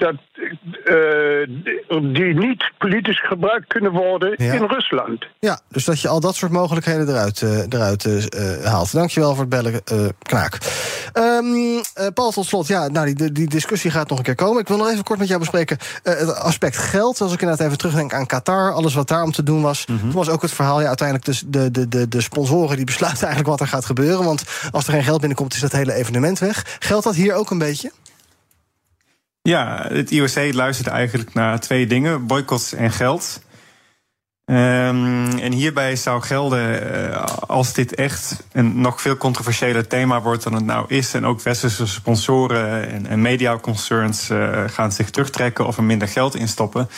[0.00, 0.14] dat
[0.84, 4.52] uh, die niet politisch gebruikt kunnen worden Ja.
[4.52, 5.26] in Rusland.
[5.38, 8.92] Ja, dus dat je al dat soort mogelijkheden eruit, eh, eruit eh, haalt.
[8.92, 10.58] Dankjewel voor het bellen, eh, Knaak.
[11.12, 11.44] Ehm,
[11.94, 14.60] eh, Paul, tot slot, ja, nou, die, die discussie gaat nog een keer komen.
[14.60, 17.20] Ik wil nog even kort met jou bespreken eh, het aspect geld.
[17.20, 19.84] Als ik inderdaad even terugdenk aan Qatar, alles wat daar om te doen was.
[19.84, 22.76] Toen was ook het verhaal, ja, uiteindelijk dus de, de, de, de sponsoren...
[22.76, 24.24] die besluiten eigenlijk wat er gaat gebeuren.
[24.24, 26.76] Want als er geen geld binnenkomt, is dat hele evenement weg.
[26.78, 27.90] Geldt dat hier ook een beetje?
[29.42, 33.40] Ja, het IOC luistert eigenlijk naar twee dingen: boycotts en geld.
[34.44, 40.42] Um, en hierbij zou gelden, uh, als dit echt een nog veel controversiëler thema wordt
[40.42, 45.66] dan het nou is, en ook westerse sponsoren en, en mediaconcerns uh, gaan zich terugtrekken
[45.66, 46.88] of er minder geld in stoppen.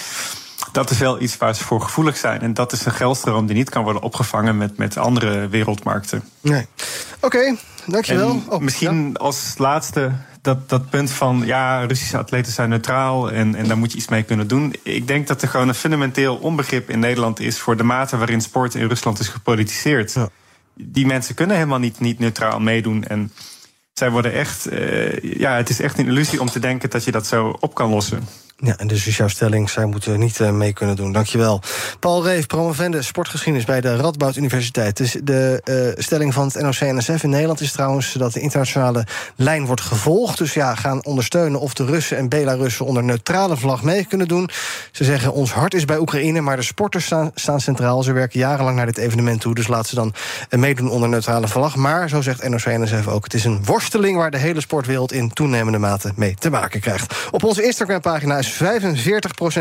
[0.73, 2.41] Dat is wel iets waar ze voor gevoelig zijn.
[2.41, 6.23] En dat is een geldstroom die niet kan worden opgevangen met, met andere wereldmarkten.
[6.41, 6.67] Nee.
[7.21, 8.31] Oké, okay, dankjewel.
[8.31, 13.55] En oh, misschien als laatste dat, dat punt van ja, Russische atleten zijn neutraal en,
[13.55, 14.75] en daar moet je iets mee kunnen doen.
[14.83, 18.41] Ik denk dat er gewoon een fundamenteel onbegrip in Nederland is voor de mate waarin
[18.41, 20.13] sport in Rusland is gepolitiseerd.
[20.13, 20.29] Ja.
[20.75, 23.05] Die mensen kunnen helemaal niet, niet neutraal meedoen.
[23.05, 23.33] En
[23.93, 27.11] zij worden echt, uh, ja, het is echt een illusie om te denken dat je
[27.11, 28.29] dat zo op kan lossen.
[28.65, 31.13] Ja, en dus is jouw stelling, zij moeten niet uh, mee kunnen doen.
[31.13, 31.61] Dankjewel.
[31.99, 34.97] Paul Reef, promovende sportgeschiedenis bij de Radboud Universiteit.
[34.97, 35.61] Dus de
[35.97, 38.13] uh, stelling van het NOC-NSF in Nederland is trouwens...
[38.13, 40.39] dat de internationale lijn wordt gevolgd.
[40.39, 42.87] Dus ja, gaan ondersteunen of de Russen en Belarussen...
[42.87, 44.51] onder neutrale vlag mee kunnen doen.
[44.93, 46.41] Ze zeggen, ons hart is bij Oekraïne...
[46.41, 48.03] maar de sporters staan, staan centraal.
[48.03, 49.55] Ze werken jarenlang naar dit evenement toe.
[49.55, 50.15] Dus laten ze dan
[50.51, 51.77] uh, meedoen onder neutrale vlag.
[51.77, 53.25] Maar, zo zegt NOC-NSF ook...
[53.25, 55.13] het is een worsteling waar de hele sportwereld...
[55.13, 57.29] in toenemende mate mee te maken krijgt.
[57.31, 59.09] Op onze Instagram-pagina is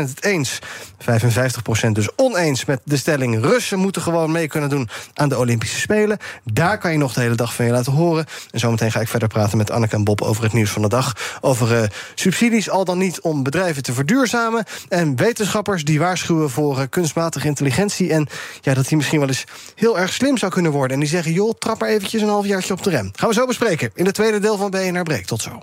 [0.00, 0.58] het eens.
[1.02, 3.44] 55% dus oneens met de stelling...
[3.44, 6.18] Russen moeten gewoon mee kunnen doen aan de Olympische Spelen.
[6.44, 8.26] Daar kan je nog de hele dag van je laten horen.
[8.50, 10.88] En zometeen ga ik verder praten met Anneke en Bob over het nieuws van de
[10.88, 11.38] dag.
[11.40, 14.64] Over uh, subsidies, al dan niet om bedrijven te verduurzamen.
[14.88, 18.12] En wetenschappers die waarschuwen voor uh, kunstmatige intelligentie.
[18.12, 18.28] En
[18.60, 20.94] ja, dat die misschien wel eens heel erg slim zou kunnen worden.
[20.94, 23.10] En die zeggen, joh, trap maar eventjes een halfjaartje op de rem.
[23.12, 25.26] Gaan we zo bespreken in het tweede deel van BNR Breek.
[25.26, 25.62] Tot zo.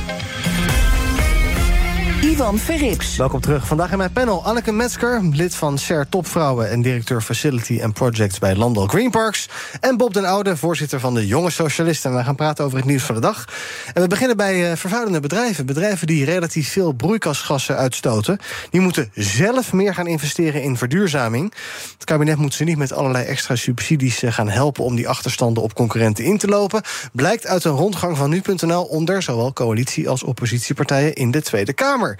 [2.21, 3.15] Ivan Verrips.
[3.15, 3.67] Welkom terug.
[3.67, 8.39] Vandaag in mijn panel Anneke Metzger, lid van Share Topvrouwen en directeur Facility and Projects
[8.39, 9.49] bij Landal Green Parks.
[9.79, 12.11] En Bob den Oude, voorzitter van de Jonge Socialisten.
[12.11, 13.45] En we gaan praten over het nieuws van de dag.
[13.93, 15.65] En we beginnen bij uh, vervuilende bedrijven.
[15.65, 18.39] Bedrijven die relatief veel broeikasgassen uitstoten.
[18.69, 21.53] Die moeten zelf meer gaan investeren in verduurzaming.
[21.93, 25.63] Het kabinet moet ze niet met allerlei extra subsidies uh, gaan helpen om die achterstanden
[25.63, 26.81] op concurrenten in te lopen.
[27.13, 32.10] Blijkt uit een rondgang van nu.nl onder zowel coalitie als oppositiepartijen in de Tweede Kamer.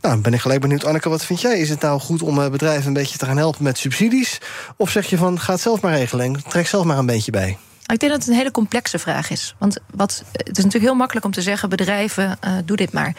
[0.00, 1.58] Nou, ben ik gelijk benieuwd, Anneke, wat vind jij?
[1.58, 4.38] Is het nou goed om uh, bedrijven een beetje te gaan helpen met subsidies?
[4.76, 7.32] Of zeg je van, ga het zelf maar regelen en trek zelf maar een beetje
[7.32, 7.58] bij?
[7.92, 9.54] Ik denk dat het een hele complexe vraag is.
[9.58, 13.12] Want wat, het is natuurlijk heel makkelijk om te zeggen: bedrijven, uh, doe dit maar.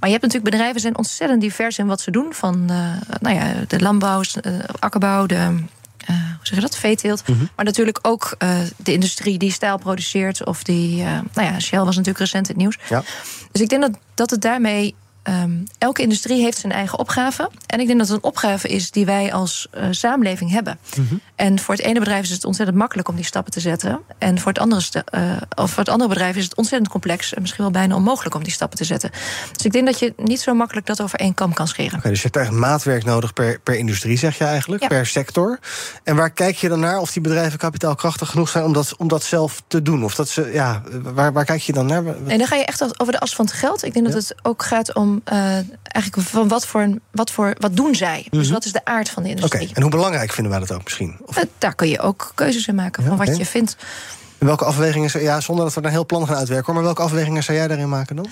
[0.00, 2.34] Maar je hebt natuurlijk bedrijven zijn ontzettend divers in wat ze doen.
[2.34, 5.54] Van uh, nou ja, de landbouw, uh, akkerbouw, de.
[6.06, 6.76] Hoe zeg je dat?
[6.76, 7.28] Veeteelt.
[7.28, 7.48] Mm -hmm.
[7.56, 8.36] Maar natuurlijk ook
[8.76, 10.44] de industrie die stijl produceert.
[10.46, 11.02] Of die.
[11.02, 12.78] Nou ja, Shell was natuurlijk recent het nieuws.
[12.88, 13.02] Ja.
[13.52, 14.94] Dus ik denk dat, dat het daarmee
[15.28, 17.50] Um, elke industrie heeft zijn eigen opgave.
[17.66, 20.78] En ik denk dat het een opgave is die wij als uh, samenleving hebben.
[20.94, 21.20] -hmm.
[21.38, 24.00] En voor het ene bedrijf is het ontzettend makkelijk om die stappen te zetten.
[24.18, 27.34] En voor het andere, uh, of voor het andere bedrijf is het ontzettend complex.
[27.34, 29.10] En misschien wel bijna onmogelijk om die stappen te zetten.
[29.52, 31.98] Dus ik denk dat je niet zo makkelijk dat over één kam kan scheren.
[31.98, 34.88] Okay, dus je hebt echt maatwerk nodig per, per industrie, zeg je eigenlijk, ja.
[34.88, 35.58] per sector.
[36.04, 39.08] En waar kijk je dan naar of die bedrijven kapitaalkrachtig genoeg zijn om dat, om
[39.08, 40.04] dat zelf te doen?
[40.04, 42.06] Of dat ze, ja, waar, waar kijk je dan naar?
[42.06, 43.84] En dan ga je echt over de as van het geld.
[43.84, 44.12] Ik denk ja.
[44.12, 45.38] dat het ook gaat om uh,
[45.82, 48.18] eigenlijk van wat voor, wat voor wat doen zij?
[48.18, 48.38] Mm -hmm.
[48.38, 49.60] Dus wat is de aard van de industrie?
[49.60, 49.76] Oké, okay.
[49.76, 51.16] en hoe belangrijk vinden wij dat ook misschien?
[51.28, 51.36] Of...
[51.36, 53.38] Uh, daar kun je ook keuzes in maken van wat okay.
[53.38, 53.76] je vindt.
[54.38, 57.42] En welke afwegingen, ja, zonder dat we een heel plan gaan uitwerken, maar welke afwegingen
[57.42, 58.26] zou jij daarin maken dan?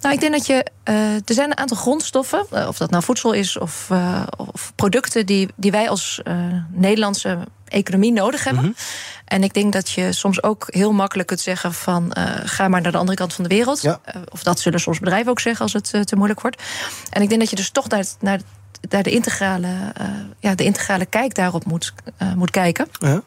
[0.00, 0.66] Nou, ik denk dat je.
[0.88, 4.72] Uh, er zijn een aantal grondstoffen, uh, of dat nou voedsel is of, uh, of
[4.74, 6.22] producten die, die wij als
[6.70, 7.38] Nederlandse
[7.74, 8.62] economie nodig hebben.
[8.62, 8.84] Mm -hmm.
[9.24, 12.80] En ik denk dat je soms ook heel makkelijk kunt zeggen van uh, ga maar
[12.80, 13.82] naar de andere kant van de wereld.
[13.82, 14.00] Ja.
[14.16, 16.62] Uh, of dat zullen soms bedrijven ook zeggen als het uh, te moeilijk wordt.
[17.10, 18.40] En ik denk dat je dus toch naar, naar,
[18.88, 19.68] naar de, integrale,
[20.38, 21.92] ja, de integrale kijk daarop moet,
[22.36, 22.88] moet kijken.
[22.98, 23.22] Ja.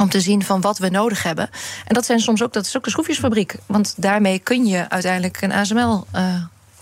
[0.00, 1.50] Om te zien van wat we nodig hebben.
[1.86, 3.54] En dat zijn soms ook, dat is ook de schroefjesfabriek.
[3.66, 6.06] Want daarmee kun je uiteindelijk een ASML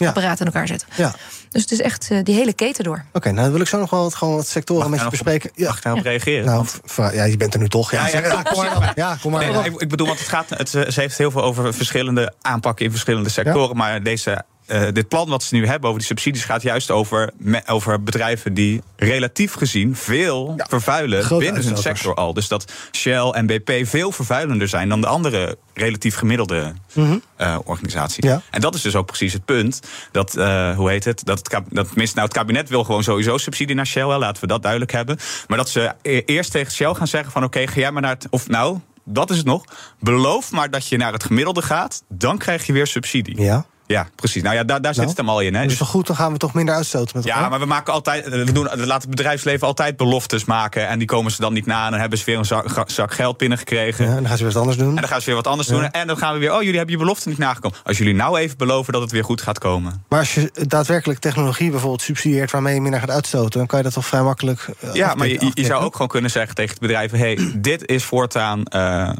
[0.00, 0.08] ja.
[0.08, 0.88] apparaat in elkaar zetten.
[0.96, 1.14] Ja.
[1.48, 3.04] Dus het is echt uh, die hele keten door.
[3.08, 5.00] Oké, okay, nou dan wil ik zo nog wel wat, gewoon wat sectoren mag met
[5.00, 5.50] je bespreken.
[5.50, 5.66] Op, ja.
[5.66, 6.10] Mag ik daarop ja.
[6.10, 6.44] reageren?
[6.44, 6.66] Nou,
[7.14, 7.90] ja, je bent er nu toch.
[7.90, 8.92] Ja, ja, ja, ja kom maar.
[8.94, 9.52] Ja, kom maar.
[9.52, 12.84] Nee, ik, ik, bedoel, want het gaat, het, ze heeft heel veel over verschillende aanpakken
[12.84, 13.76] in verschillende sectoren.
[13.76, 17.30] Maar deze uh, dit plan wat ze nu hebben over die subsidies gaat juist over,
[17.36, 22.34] me, over bedrijven die relatief gezien veel ja, vervuilen binnen hun sector al.
[22.34, 27.22] Dus dat Shell en BP veel vervuilender zijn dan de andere relatief gemiddelde mm -hmm.
[27.38, 28.24] uh, organisaties.
[28.24, 28.42] Ja.
[28.50, 29.80] En dat is dus ook precies het punt.
[30.12, 31.24] Dat, uh, hoe heet het?
[31.24, 34.18] Dat het, dat, tenminste, nou, het kabinet wil gewoon sowieso subsidie naar Shell.
[34.18, 35.18] Laten we dat duidelijk hebben.
[35.46, 38.14] Maar dat ze eerst tegen Shell gaan zeggen van oké, okay, ga jij maar naar
[38.14, 38.26] het.
[38.30, 39.64] Of nou, dat is het nog.
[40.00, 42.02] Beloof maar dat je naar het gemiddelde gaat.
[42.08, 43.40] Dan krijg je weer subsidie.
[43.40, 43.66] Ja.
[43.90, 44.42] Ja, precies.
[44.42, 45.54] Nou ja, daar, daar nou, zit het hem al in.
[45.54, 45.66] Hè.
[45.66, 47.42] Dus goed, dan gaan we toch minder uitstoten met elkaar?
[47.42, 48.28] Ja, maar we maken altijd.
[48.28, 50.88] We, doen, we laten het bedrijfsleven altijd beloftes maken.
[50.88, 51.84] En die komen ze dan niet na.
[51.84, 54.04] En dan hebben ze weer een zak, zak geld binnengekregen.
[54.04, 54.88] Ja, en dan gaan ze weer wat anders doen.
[54.88, 55.74] En dan gaan ze weer wat anders ja.
[55.74, 55.90] doen.
[55.90, 56.54] En dan gaan we weer.
[56.54, 57.78] Oh, jullie hebben je belofte niet nagekomen.
[57.84, 60.04] Als jullie nou even beloven dat het weer goed gaat komen.
[60.08, 63.84] Maar als je daadwerkelijk technologie bijvoorbeeld subsidieert waarmee je minder gaat uitstoten, dan kan je
[63.84, 64.68] dat toch vrij makkelijk.
[64.84, 67.52] Uh, ja, maar je, je, zou ook gewoon kunnen zeggen tegen de bedrijven: hé, hey,
[67.56, 68.62] dit is voortaan.
[68.74, 69.10] Uh,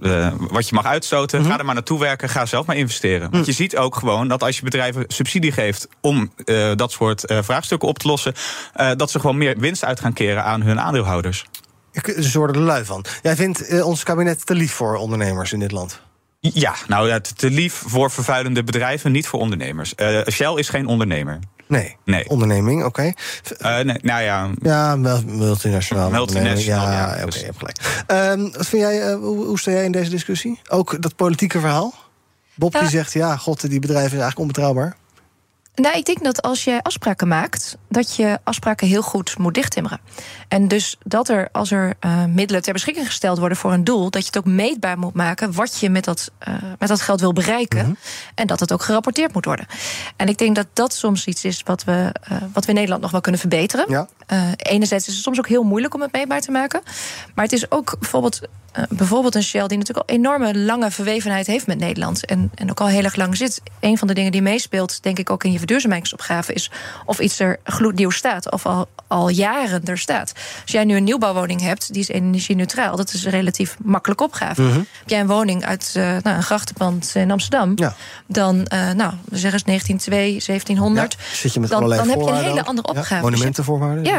[0.00, 1.52] uh, wat je mag uitstoten, mm -hmm.
[1.52, 3.20] ga er maar naartoe werken, ga zelf maar investeren.
[3.20, 3.44] Want mm.
[3.44, 7.38] je ziet ook gewoon dat als je bedrijven subsidie geeft om uh, dat soort uh,
[7.42, 8.34] vraagstukken op te lossen,
[8.96, 11.44] dat ze gewoon meer winst uit gaan keren aan hun aandeelhouders.
[12.20, 13.04] Ze worden er lui van.
[13.22, 16.00] Jij vindt ons kabinet te lief voor ondernemers in dit land?
[16.52, 19.94] Ja, nou ja, te lief voor vervuilende bedrijven, niet voor ondernemers.
[20.30, 21.38] Shell is geen ondernemer.
[21.66, 21.96] Nee.
[22.04, 22.28] nee.
[22.28, 23.14] Onderneming, oké.
[23.58, 23.78] Okay.
[23.78, 24.50] Uh, nee, nou ja.
[24.62, 26.10] Ja, multinationaal.
[26.10, 26.86] Multinationaal.
[26.86, 27.78] Ja, ja oké, okay, je hebt gelijk.
[28.32, 30.60] Um, wat vind jij, uh, hoe, hoe sta jij in deze discussie?
[30.68, 31.94] Ook dat politieke verhaal?
[32.54, 34.96] Bob die zegt, ja, god, die bedrijven zijn eigenlijk onbetrouwbaar.
[35.74, 40.00] Nou, ik denk dat als je afspraken maakt, dat je afspraken heel goed moet dichttimmeren.
[40.48, 44.10] En dus dat er, als er uh, middelen ter beschikking gesteld worden voor een doel,
[44.10, 47.20] dat je het ook meetbaar moet maken wat je met dat, uh, met dat geld
[47.20, 47.78] wil bereiken.
[47.78, 47.96] Mm -hmm.
[48.34, 49.66] En dat het ook gerapporteerd moet worden.
[50.16, 53.02] En ik denk dat dat soms iets is wat we, uh, wat we in Nederland
[53.02, 53.84] nog wel kunnen verbeteren.
[53.88, 54.08] Ja.
[54.56, 56.82] Enerzijds is het soms ook heel moeilijk om het meetbaar te maken.
[57.34, 58.40] Maar het is ook bijvoorbeeld
[58.78, 62.26] uh, bijvoorbeeld een Shell die natuurlijk al enorme lange verwevenheid heeft met Nederland.
[62.26, 63.62] En, en ook al heel erg lang zit.
[63.80, 66.70] Een van de dingen die meespeelt, denk ik ook in je verduurzamingsopgave, is
[67.04, 68.50] of iets er gloednieuw staat.
[68.52, 70.32] Of al, al jaren er staat.
[70.62, 72.96] Als jij nu een nieuwbouwwoning hebt, die is energie-neutraal.
[72.96, 74.62] Dat is een relatief makkelijk opgave.
[74.62, 74.70] Mhm.
[74.70, 74.86] Mm -hmm.
[74.98, 77.94] Heb jij een woning uit uh, nou, een grachtenpand in Amsterdam, ja.
[78.26, 81.12] dan, uh, nou, we zeggen eens 1902, 1700.
[81.12, 83.14] Ja, zit je met dan, allerlei dan heb je een hele andere opgave.
[83.14, 84.04] Ja, monumentenvoorwaarden?
[84.04, 84.13] Ja,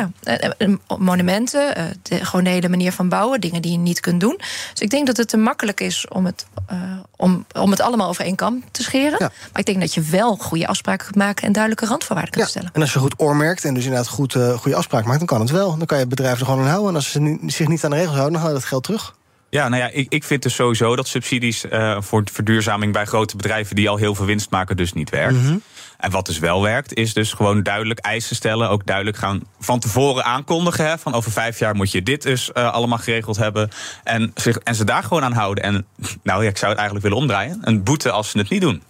[0.60, 4.36] uh, monumenten, de, gewoon de hele manier van bouwen, dingen die je niet kunt doen.
[4.72, 6.80] Dus ik denk dat het te makkelijk is om het, uh,
[7.16, 9.16] om, om het allemaal over één kam te scheren.
[9.20, 9.32] Ja.
[9.52, 12.52] Maar ik denk dat je wel goede afspraken kunt maken en duidelijke randvoorwaarden kunt Ja,
[12.52, 12.70] stellen.
[12.74, 15.40] en als je goed oormerkt en dus inderdaad goed, uh, goede afspraak maakt, dan kan
[15.40, 15.78] het wel.
[15.78, 16.90] Dan kan je het bedrijf er gewoon aan houden.
[16.90, 19.16] En als ze zich niet aan de regels houden, dan haal je dat geld terug.
[19.50, 23.36] Ja, nou ja, ik, ik vind dus sowieso dat subsidies uh, voor verduurzaming bij grote
[23.36, 25.42] bedrijven die al heel veel winst maken, dus niet werkt.
[25.42, 25.58] Mhm.
[25.98, 28.70] En wat dus wel werkt, is dus gewoon duidelijk eisen stellen.
[28.70, 30.88] Ook duidelijk gaan van tevoren aankondigen.
[30.88, 33.70] Hè, van over vijf jaar moet je dit dus uh, allemaal geregeld hebben.
[34.04, 35.64] En, zich, en ze daar gewoon aan houden.
[35.64, 35.86] En
[36.24, 37.58] nou ja, ik zou het eigenlijk willen omdraaien.
[37.62, 38.82] Een boete als ze het niet doen.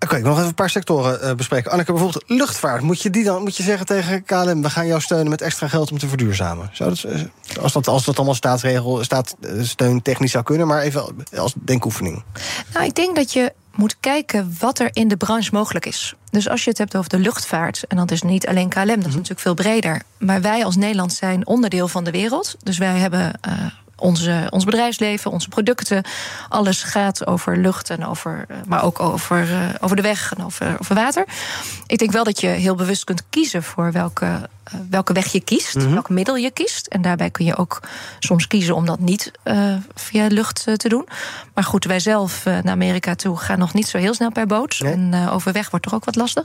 [0.00, 1.70] Oké, okay, ik wil nog even een paar sectoren uh, bespreken.
[1.70, 2.82] Anneke, bijvoorbeeld luchtvaart.
[2.82, 4.62] Moet je, die dan, moet je zeggen tegen KLM...
[4.62, 6.70] we gaan jou steunen met extra geld om te verduurzamen?
[6.72, 7.06] Zou dat,
[7.60, 10.66] als, dat, als dat allemaal staatsregel, staatssteun technisch zou kunnen...
[10.66, 11.04] maar even
[11.36, 12.22] als denkoefening.
[12.72, 16.14] Nou, ik denk dat je moet kijken wat er in de branche mogelijk is.
[16.30, 18.96] Dus als je het hebt over de luchtvaart, en dat is niet alleen KLM, dat
[18.96, 19.12] is -hmm.
[19.12, 20.02] natuurlijk veel breder.
[20.18, 22.56] Maar wij als Nederland zijn onderdeel van de wereld.
[22.62, 23.52] Dus wij hebben uh,
[23.98, 26.04] onze, ons bedrijfsleven, onze producten.
[26.48, 30.76] Alles gaat over lucht en over, maar ook over, uh, over de weg en over,
[30.80, 31.24] over water.
[31.86, 35.40] Ik denk wel dat je heel bewust kunt kiezen voor welke, uh, welke weg je
[35.40, 35.92] kiest, mm -hmm.
[35.92, 36.86] welk middel je kiest.
[36.86, 37.80] En daarbij kun je ook
[38.18, 41.08] soms kiezen om dat niet uh, via lucht te doen.
[41.54, 44.78] Maar goed, wij zelf naar Amerika toe gaan nog niet zo heel snel per boot.
[44.78, 44.92] Nee.
[44.92, 46.44] En overweg wordt toch ook wat lastig.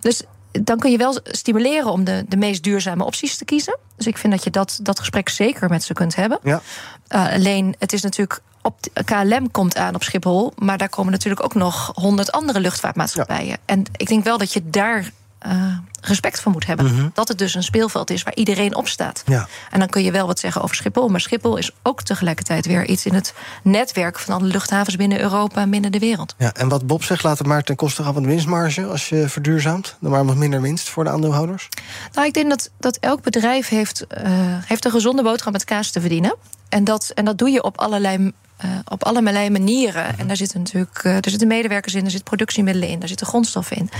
[0.00, 0.22] Dus
[0.62, 3.78] dan kun je wel stimuleren om de, de meest duurzame opties te kiezen.
[3.96, 6.38] Dus ik vind dat je dat, dat gesprek zeker met ze kunt hebben.
[6.42, 6.60] Ja.
[7.08, 8.40] Uh, alleen, het is natuurlijk.
[8.62, 13.46] Op KLM komt aan op Schiphol, maar daar komen natuurlijk ook nog honderd andere luchtvaartmaatschappijen.
[13.46, 13.56] Ja.
[13.64, 15.10] En ik denk wel dat je daar
[15.46, 15.52] uh,
[16.00, 16.86] respect voor moet hebben.
[16.86, 17.10] Mm -hmm.
[17.14, 19.22] Dat het dus een speelveld is waar iedereen op staat.
[19.26, 19.48] Ja.
[19.70, 21.08] En dan kun je wel wat zeggen over Schiphol.
[21.08, 25.60] Maar Schiphol is ook tegelijkertijd weer iets in het netwerk van alle luchthavens binnen Europa
[25.60, 26.34] en binnen de wereld.
[26.38, 29.08] Ja, en wat Bob zegt, laat het maar ten koste gaan van de winstmarge als
[29.08, 29.96] je verduurzaamt.
[30.00, 31.68] Dan maar wat minder winst voor de aandeelhouders.
[32.12, 34.28] Nou, ik denk dat, dat elk bedrijf heeft, uh,
[34.64, 36.36] heeft een gezonde boterham met kaas te verdienen.
[36.68, 38.32] En dat, en dat doe je op allerlei
[38.64, 40.18] uh, op allerlei manieren.
[40.18, 43.26] En daar zitten natuurlijk uh, er zitten medewerkers in, er zitten productiemiddelen in, daar zitten
[43.26, 43.90] grondstoffen in.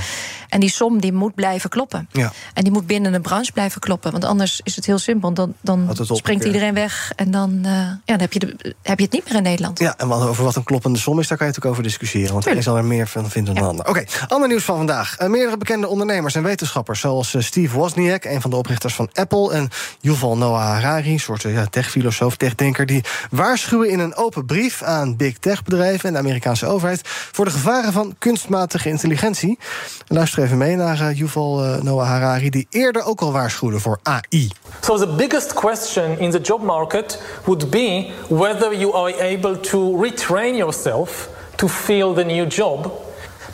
[0.49, 2.09] En die som die moet blijven kloppen.
[2.13, 2.33] Ja.
[2.55, 4.13] En die moet binnen de branche blijven kloppen.
[4.13, 5.33] Want anders is het heel simpel.
[5.35, 9.05] Dan, dan springt iedereen weg en dan, uh, ja, dan heb, je de, heb je
[9.05, 9.79] het niet meer in Nederland.
[9.79, 12.33] Ja, en over wat een kloppende som is, daar kan je natuurlijk over discussiëren.
[12.33, 13.69] Want hij zal er meer van vinden dan ja.
[13.69, 13.89] ander.
[13.89, 15.17] Oké, okay, ander nieuws van vandaag.
[15.19, 19.69] meerdere bekende ondernemers en wetenschappers, zoals Steve Wozniak, een van de oprichters van Apple, en
[20.01, 25.17] Yuval Noah Harari, een soort ja, techfilosoof, techdenker, die waarschuwen in een open brief aan
[25.17, 29.59] big tech bedrijven en de Amerikaanse overheid voor de gevaren van kunstmatige intelligentie.
[30.07, 33.99] Luister even mee naar uh, Yuval uh, Noah Harari, die eerder ook al waarschuwde voor
[34.03, 34.51] AI.
[34.81, 40.03] So the biggest question in the job market would be whether you are able to
[40.03, 42.93] retrain yourself to fill the new job.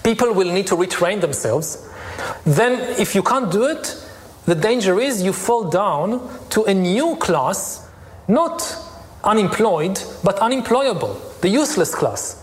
[0.00, 1.78] People will need to retrain themselves.
[2.54, 3.96] Then if you can't do it,
[4.44, 7.80] the danger is you fall down to a new class,
[8.26, 8.89] not
[9.24, 12.36] unemployed, but unemployable, the useless class.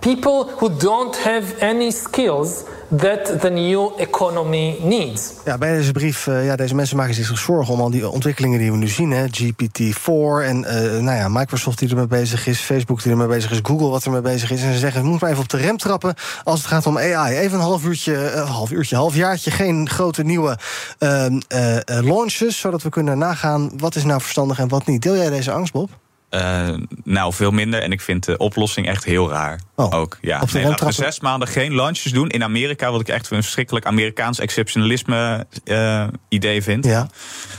[0.00, 2.64] People who don't have any skills
[2.96, 5.32] that the new economy needs.
[5.44, 8.58] Ja, bij deze brief, uh, ja, deze mensen maken zich zorgen om al die ontwikkelingen
[8.58, 9.10] die we nu zien.
[9.10, 9.26] Hè?
[9.26, 13.58] GPT-4 en uh, nou ja, Microsoft die ermee bezig is, Facebook die ermee bezig is,
[13.62, 14.62] Google wat ermee bezig is.
[14.62, 16.14] En ze zeggen, we moeten maar even op de rem trappen
[16.44, 17.36] als het gaat om AI.
[17.36, 20.58] Even een half uurtje, uh, half uurtje, half jaartje, geen grote nieuwe
[20.98, 21.40] ehm,
[21.86, 25.02] launches, zodat we kunnen nagaan wat is nou verstandig en wat niet.
[25.02, 25.90] Deel jij deze angst, Bob?
[26.34, 26.68] Uh,
[27.04, 27.82] nou, veel minder.
[27.82, 29.60] En ik vind de oplossing echt heel raar.
[29.74, 30.18] Oh, ook.
[30.20, 30.42] Ja.
[30.52, 32.28] Nee, laten we zes maanden geen launches doen.
[32.28, 36.84] In Amerika, wat ik echt een verschrikkelijk Amerikaans exceptionalisme uh, idee vind.
[36.84, 37.08] Ja.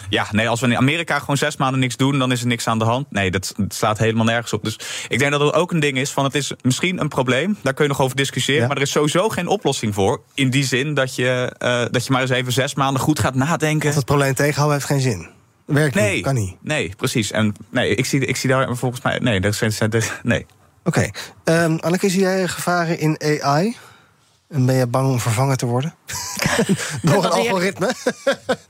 [0.10, 2.68] ja, nee, als we in Amerika gewoon zes maanden niks doen, dan is er niks
[2.68, 3.12] aan de hand.
[3.12, 4.64] Nee, dat, dat slaat helemaal nergens op.
[4.64, 7.58] Dus ik denk dat het ook een ding is van het is misschien een probleem.
[7.62, 8.62] Daar kun je nog over discussiëren.
[8.62, 8.68] Ja.
[8.68, 10.22] Maar er is sowieso geen oplossing voor.
[10.34, 13.36] In die zin dat je, uh, dat je maar eens even zes maanden goed gaat
[13.36, 13.88] nadenken.
[13.88, 15.42] Dat het probleem tegenhouden heeft geen zin.
[15.74, 16.56] Werkt nee, niet, kan niet.
[16.62, 17.32] Nee, precies.
[17.32, 19.20] En nee, ik zie, ik zie daar volgens mij.
[19.20, 19.74] Nee, dat zijn.
[20.24, 20.46] Nee.
[20.84, 21.10] Oké.
[21.44, 21.64] Okay.
[21.64, 23.76] Um, Anneke, zie jij gevaren in AI?
[24.54, 25.94] En ben je bang om vervangen te worden?
[27.02, 27.94] Door een algoritme?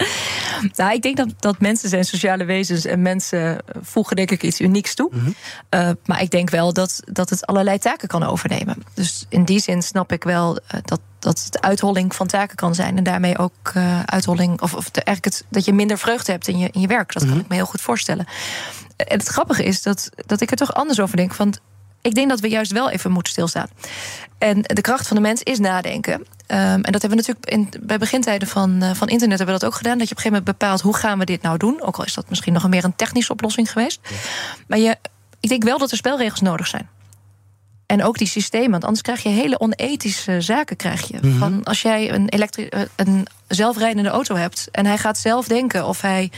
[0.75, 4.61] nou, ik denk dat, dat mensen zijn sociale wezens en mensen voegen denk ik iets
[4.61, 5.09] unieks toe.
[5.13, 5.27] Mhm.
[5.69, 8.83] Uh, maar ik denk wel dat, dat het allerlei taken kan overnemen.
[8.93, 12.75] Dus in die zin snap ik wel uh, dat, dat het uitholling van taken kan
[12.75, 12.97] zijn.
[12.97, 16.47] En daarmee ook uh, uitholling, of, of de, eigenlijk het, dat je minder vreugde hebt
[16.47, 17.13] in je, in je werk.
[17.13, 17.41] Dat kan Mhm.
[17.41, 18.25] ik me heel goed voorstellen.
[18.97, 21.33] En het grappige is dat, dat ik er toch anders over denk.
[21.33, 21.55] Van,
[22.03, 23.67] ik denk dat we juist wel even moeten stilstaan.
[24.37, 26.13] En de kracht van de mens is nadenken.
[26.13, 29.61] Um, en dat hebben we natuurlijk in, bij begintijden van, uh, van internet hebben we
[29.61, 29.97] dat ook gedaan.
[29.97, 31.81] Dat je op een gegeven moment bepaalt hoe gaan we dit nou doen.
[31.81, 33.99] Ook al is dat misschien nog meer een technische oplossing geweest.
[34.09, 34.15] Ja.
[34.67, 34.95] Maar je,
[35.39, 36.89] ik denk wel dat er spelregels nodig zijn.
[37.85, 40.75] En ook die systemen, want anders krijg je hele onethische zaken.
[40.75, 41.17] Krijg je.
[41.17, 41.25] Mhm.
[41.25, 41.39] Mm -hmm.
[41.39, 46.01] Van als jij een, elektri- een zelfrijdende auto hebt en hij gaat zelf denken of
[46.01, 46.31] hij,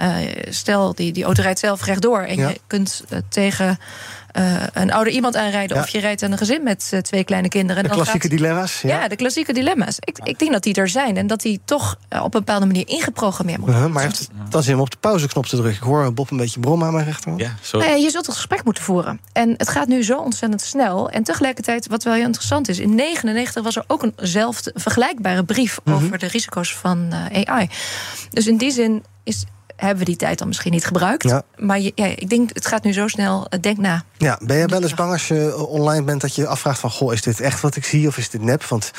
[0.00, 0.16] uh,
[0.48, 2.48] stel die, die auto rijdt zelf rechtdoor en ja.
[2.48, 3.78] je kunt uh, tegen
[4.32, 5.76] uh, een ouder iemand aanrijden.
[5.76, 5.82] Ja.
[5.82, 7.82] Of je rijdt aan een gezin met uh, twee kleine kinderen.
[7.82, 8.38] De dan klassieke gaat...
[8.38, 8.80] dilemma's.
[8.80, 9.00] Ja.
[9.00, 9.08] ja.
[9.08, 9.96] de klassieke dilemma's.
[10.00, 12.66] Ik, ik, denk dat die er zijn en dat die toch uh, op een bepaalde
[12.66, 13.94] manier ingeprogrammeerd moeten worden.
[13.94, 15.82] -huh, maar heeft het dan zin om op de pauzeknop te drukken?
[15.82, 17.40] Ik hoor Bob een beetje brommen aan mijn rechterhand.
[17.40, 17.86] Ja, sorry.
[17.86, 19.20] Nou ja, je zult het gesprek moeten voeren.
[19.32, 21.10] En het gaat nu zo ontzettend snel.
[21.10, 22.78] En tegelijkertijd, wat wel heel interessant is...
[22.78, 25.80] in 99 was er ook eenzelfde vergelijkbare brief...
[25.84, 25.90] Mhm.
[25.90, 26.06] Mm -hmm.
[26.06, 27.68] over de risico's van uh, AI.
[28.30, 29.44] Dus in die zin is
[29.86, 31.22] hebben we die tijd dan misschien niet gebruikt.
[31.22, 31.42] Ja.
[31.56, 34.04] Maar je, ja, ik denk, het gaat nu zo snel, uh, denk na.
[34.18, 36.90] Ja, ben je wel eens bang als je online bent dat je afvraagt van...
[36.90, 38.64] goh, is dit echt wat ik zie of is dit nep?
[38.64, 38.90] Want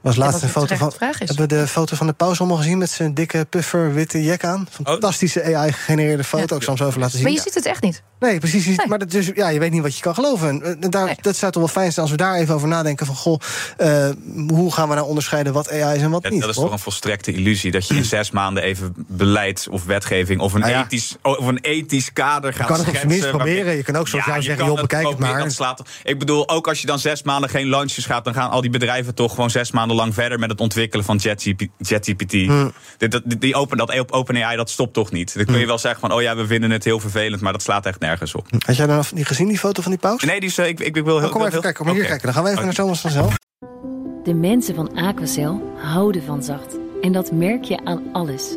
[0.00, 0.92] was laatst ja, een foto van...
[0.98, 2.78] Hebben we de foto van de paus allemaal gezien...
[2.78, 4.66] met zijn dikke puffer witte jek aan?
[4.70, 6.46] Fantastische AI-gegenereerde foto.
[6.48, 6.56] Ja.
[6.56, 7.22] Ik zal hem zo even laten zien.
[7.22, 8.02] Maar je ziet het echt niet.
[8.20, 8.66] Nee, precies.
[8.66, 8.86] Nee.
[8.86, 10.62] Maar dat dus, ja, je weet niet wat je kan geloven.
[10.80, 11.16] En daar, nee.
[11.20, 13.06] Dat zou toch wel fijn zijn als we daar even over nadenken...
[13.06, 13.40] van goh,
[13.78, 14.08] uh,
[14.48, 16.40] hoe gaan we nou onderscheiden wat AI is en wat ja, niet?
[16.40, 17.70] Dat is toch een volstrekte illusie...
[17.70, 20.31] dat je in zes maanden even beleid of wetgeving...
[20.40, 20.84] of een, ah, ja.
[20.84, 23.76] ethisch, of een ethisch kader gaat Je kan het minst proberen.
[23.76, 25.50] Je kan ook zoals ja, zeggen, joh, bekijk het maar.
[25.50, 25.82] Slaat.
[26.02, 28.24] Ik bedoel, ook als je dan zes maanden geen launches gaat...
[28.24, 30.38] dan gaan al die bedrijven toch gewoon zes maanden lang verder...
[30.38, 31.16] met het ontwikkelen van
[31.78, 32.32] JetGPT.
[32.32, 32.72] Hmm.
[32.98, 35.34] Die, die open, dat OpenAI, dat stopt toch niet?
[35.34, 35.68] Dan kun je hmm.
[35.68, 37.40] wel zeggen van, oh ja, we vinden het heel vervelend...
[37.40, 38.46] maar dat slaat echt nergens op.
[38.58, 40.22] Had jij dan niet gezien, die foto van die paus?
[40.22, 41.26] Nee, die is, ik, ik, ik wil heel...
[41.26, 42.24] Oh, kom even heel, kijken, kom maar hier kijken.
[42.24, 42.74] Dan gaan we even okay.
[42.74, 43.34] naar Thomas van zelf.
[44.24, 46.76] De mensen van Aquacel houden van zacht.
[47.00, 48.56] En dat merk je aan alles.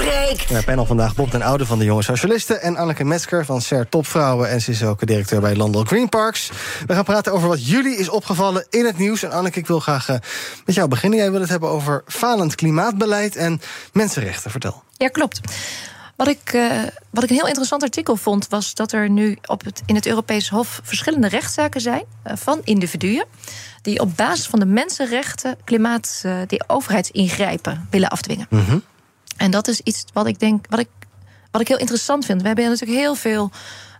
[0.00, 0.48] breekt.
[0.48, 2.62] Ja, panel vandaag Bob den Oude van de Jonge Socialisten...
[2.62, 4.48] en Anneke Metzger van SER Topvrouwen...
[4.48, 6.50] en ze is ook directeur bij Landel Green Parks.
[6.86, 9.22] We gaan praten over wat jullie is opgevallen in het nieuws.
[9.22, 10.16] En Anneke, ik wil graag uh,
[10.64, 11.18] met jou beginnen.
[11.18, 13.60] Jij wil het hebben over falend klimaatbeleid en
[13.92, 14.50] mensenrechten.
[14.50, 14.82] Vertel.
[14.96, 15.40] Ja, klopt.
[16.16, 16.70] Wat ik, uh,
[17.10, 20.06] wat ik een heel interessant artikel vond, was dat er nu op het, in het
[20.06, 23.24] Europees Hof verschillende rechtszaken zijn uh, van individuen.
[23.82, 28.46] die op basis van de mensenrechten klimaat, uh, die overheidsingrijpen willen afdwingen.
[28.50, 28.60] Mhm.
[28.60, 28.82] Mm -hmm.
[29.40, 30.88] En dat is iets wat ik denk, wat ik,
[31.50, 32.40] wat ik heel interessant vind.
[32.40, 33.50] We hebben natuurlijk heel veel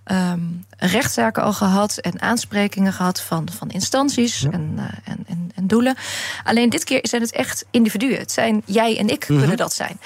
[0.04, 4.50] um, rechtszaken al gehad en aansprekingen gehad van, van instanties ja.
[4.50, 5.96] en, uh, en, en, en, doelen.
[6.44, 8.18] Alleen dit keer zijn het echt individuen.
[8.18, 9.38] Het zijn jij en ik mm -hmm.
[9.38, 10.00] kunnen dat zijn.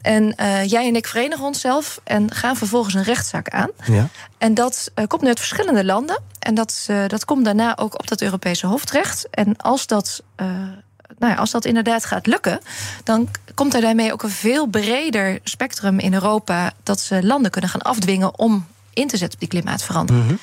[0.00, 3.70] En uh, jij en ik verenigen onszelf en gaan vervolgens een rechtszaak aan.
[3.84, 4.08] Ja.
[4.38, 6.22] En dat uh, komt nu uit verschillende landen.
[6.38, 9.28] En dat, uh, dat komt daarna ook op dat Europese Hof terecht.
[9.30, 10.22] En als dat
[11.18, 12.60] nou ja, als dat inderdaad gaat lukken,
[13.04, 17.70] dan komt er daarmee ook een veel breder spectrum in Europa dat ze landen kunnen
[17.70, 20.24] gaan afdwingen om in te zetten op die klimaatverandering.
[20.24, 20.34] Mhm.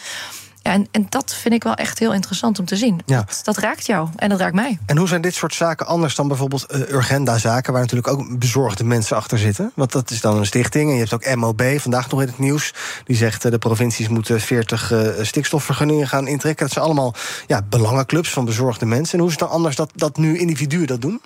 [0.64, 3.01] Ja, en, en dat vind ik wel echt heel interessant om te zien.
[3.05, 3.18] Ja.
[3.18, 4.80] Dat, dat, raakt jou en dat raakt mij.
[4.86, 7.74] En hoe zijn dit soort zaken anders dan bijvoorbeeld uh, Urgenda-zaken...
[7.74, 9.72] waar natuurlijk ook bezorgde mensen achter zitten?
[9.76, 12.39] Want dat is dan een stichting en je hebt ook MOB, vandaag nog in het
[12.39, 12.74] nieuws...
[13.05, 16.66] die zegt uh, de provincies moeten 40 uh, stikstofvergunningen gaan intrekken.
[16.66, 17.16] Dat zijn allemaal
[17.47, 19.14] ja, belangenclubs van bezorgde mensen.
[19.14, 21.22] En hoe is het dan anders dat, dat nu individuen dat doen?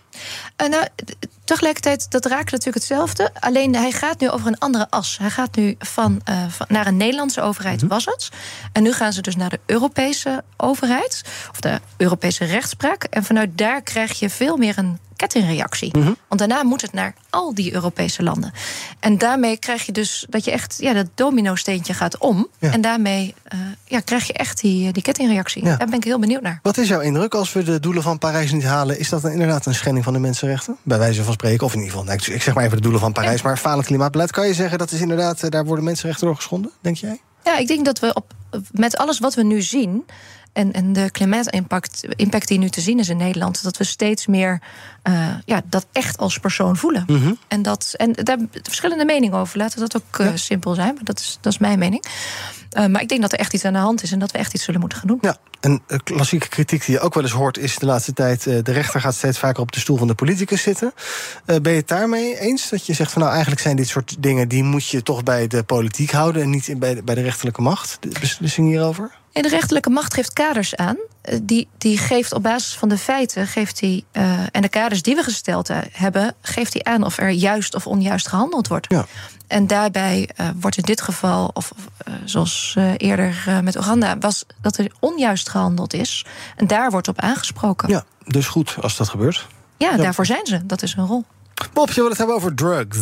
[0.58, 0.86] nou,
[1.46, 3.32] tegelijkertijd, dat raakt natuurlijk hetzelfde.
[3.40, 5.18] Alleen hij gaat nu over een andere as.
[5.18, 7.90] Hij gaat nu van, van naar een Nederlandse overheid, mm -hmm.
[7.90, 8.30] was het.
[8.72, 11.22] En nu gaan ze dus naar de Europese overheid,
[11.52, 13.04] of de Europese rechtspraak.
[13.04, 15.98] En vanuit daar krijg je veel meer een kettingreactie.
[15.98, 16.14] Mhm.
[16.28, 18.54] Want daarna moet het naar al die Europese landen.
[19.00, 22.48] En daarmee krijg je dus dat je echt ja, dat domino-steentje gaat om.
[22.60, 25.64] En daarmee uh, ja, krijg je echt die, die kettingreactie.
[25.64, 26.60] Daar ben ik heel benieuwd naar.
[26.62, 29.00] Wat is jouw indruk als we de doelen van Parijs niet halen?
[29.00, 30.78] Is dat dan inderdaad een schending van de mensenrechten?
[30.84, 33.02] Bij wijze van spreken, of in ieder geval, nou, ik zeg maar even de doelen
[33.02, 34.32] van Parijs, maar falend klimaatbeleid.
[34.32, 37.22] Kan je zeggen dat is inderdaad, eh, daar worden mensenrechten door geschonden, denk jij?
[37.44, 38.34] Ja, ik denk dat we op,
[38.72, 40.06] met alles wat we nu zien.
[40.56, 44.28] En, en de klimaatimpact impact die nu te zien is in Nederland, dat we steeds
[44.28, 44.62] meer
[45.04, 47.04] uh, ja, dat echt als persoon voelen.
[47.08, 47.38] Mm -hmm.
[47.48, 49.58] En, dat, en daar verschillende meningen over.
[49.58, 50.38] Laten we dat ook uh, ja.
[50.38, 52.06] simpel zijn, maar dat is, dat is mijn mening.
[52.78, 54.38] Uh, maar ik denk dat er echt iets aan de hand is en dat we
[54.38, 55.18] echt iets zullen moeten gaan doen.
[55.22, 58.72] Ja, een klassieke kritiek die je ook wel eens hoort is de laatste tijd: de
[58.72, 60.94] rechter gaat steeds vaker op de stoel van de politicus zitten.
[61.46, 62.70] ben je het daarmee eens?
[62.70, 65.48] Dat je zegt van nou, eigenlijk zijn dit soort dingen die moet je toch bij
[65.48, 67.98] de politiek houden en niet bij de, bij de rechterlijke macht?
[68.00, 69.12] De beslissing hierover?
[69.36, 70.98] En de rechterlijke macht geeft kaders aan.
[71.42, 75.16] Die, die geeft op basis van de feiten geeft die, uh, en de kaders die
[75.16, 78.86] we gesteld hebben, geeft hij aan of er juist of onjuist gehandeld wordt.
[78.90, 79.06] Ja.
[79.48, 81.72] En daarbij uh, wordt in dit geval, of
[82.08, 86.26] uh, zoals eerder met Oeganda, was dat er onjuist gehandeld is.
[86.56, 87.90] En daar wordt op aangesproken.
[87.90, 89.48] Ja, dus goed als dat gebeurt.
[89.78, 89.98] Ja, ja.
[89.98, 90.66] daarvoor zijn ze.
[90.66, 91.26] Dat is hun rol.
[91.74, 92.98] Bob, je wil het hebben over drugs.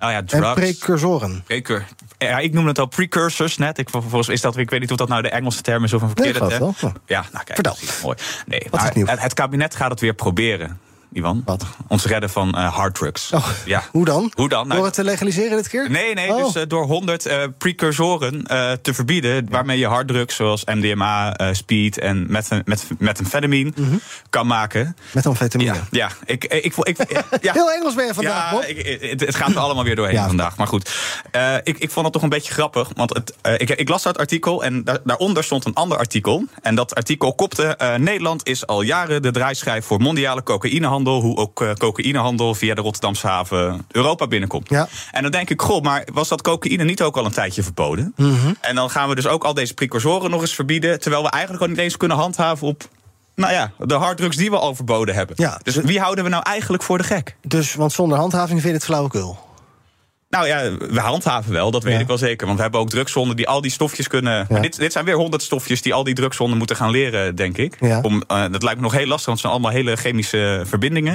[0.00, 0.46] Oh ja, drugs.
[0.46, 1.42] En precursoren.
[1.46, 1.86] Precur
[2.18, 3.78] ja, ik noem het al precursors net.
[3.78, 6.02] Ik, volgens is dat, ik weet niet of dat nou de Engelse term is of
[6.02, 6.74] een verkeerde nee, term.
[7.06, 7.54] Ja, nou kijk.
[7.54, 7.76] Vertel.
[8.02, 8.16] Mooi.
[8.46, 8.66] Nee?
[8.70, 10.80] Het, het kabinet gaat het weer proberen.
[11.12, 11.42] Ivan.
[11.44, 11.64] Wat?
[11.88, 13.32] Ons redden van uh, harddrugs.
[13.32, 13.82] Oh, ja.
[13.90, 14.32] Hoe dan?
[14.34, 14.68] Hoe dan?
[14.68, 15.90] Door het te legaliseren dit keer?
[15.90, 16.34] Nee, nee.
[16.34, 16.44] Oh.
[16.44, 18.44] Dus uh, door 100 uh, precursoren
[18.82, 19.46] te verbieden.
[19.50, 22.26] Waarmee je harddrugs zoals MDMA, speed en
[22.98, 24.00] methamphetamine mm -hmm.
[24.30, 24.96] kan maken.
[25.12, 25.72] Methamphetamine.
[25.72, 26.10] Ja, ja.
[26.24, 26.98] Ik, ik, ik, ik,
[27.40, 27.52] ja.
[27.52, 30.26] Heel Engels ben je vandaag, ja, ik, het, het, gaat er allemaal weer doorheen ja.
[30.26, 30.56] vandaag.
[30.56, 30.90] Maar goed,
[31.62, 32.90] ik, ik vond het toch een beetje grappig.
[32.94, 36.44] Want het, ik, ik, las dat artikel en daar, daaronder stond een ander artikel.
[36.62, 37.94] En dat artikel kopte...
[37.98, 41.05] Nederland is al jaren de draaischijf voor mondiale cocaïnehandel.
[41.06, 44.68] Hoe ook cocaïnehandel via de Rotterdamse haven Europa binnenkomt.
[44.68, 44.88] Ja.
[45.12, 48.12] En dan denk ik, goh, maar was dat cocaïne niet ook al een tijdje verboden?
[48.16, 48.56] Mm -hmm.
[48.60, 51.00] En dan gaan we dus ook al deze precursoren nog eens verbieden...
[51.00, 52.88] terwijl we eigenlijk al niet eens kunnen handhaven op...
[53.34, 55.36] Nou ja, de harddrugs die we al verboden hebben.
[55.38, 57.36] Ja, dus wie houden we nou eigenlijk voor de gek?
[57.42, 59.38] Dus, want zonder handhaving vind je het flauwekul?
[60.36, 62.00] Nou ja, we handhaven wel, dat weet Ja.
[62.00, 62.44] ik wel zeker.
[62.46, 64.46] Want we hebben ook drugszonden die al die stofjes kunnen.
[64.60, 67.76] Dit, dit zijn weer honderd stofjes die al die drugszonden moeten gaan leren, denk ik.
[67.80, 68.00] Ja.
[68.02, 71.14] Om, uh, dat lijkt me nog heel lastig, want het zijn allemaal hele chemische verbindingen.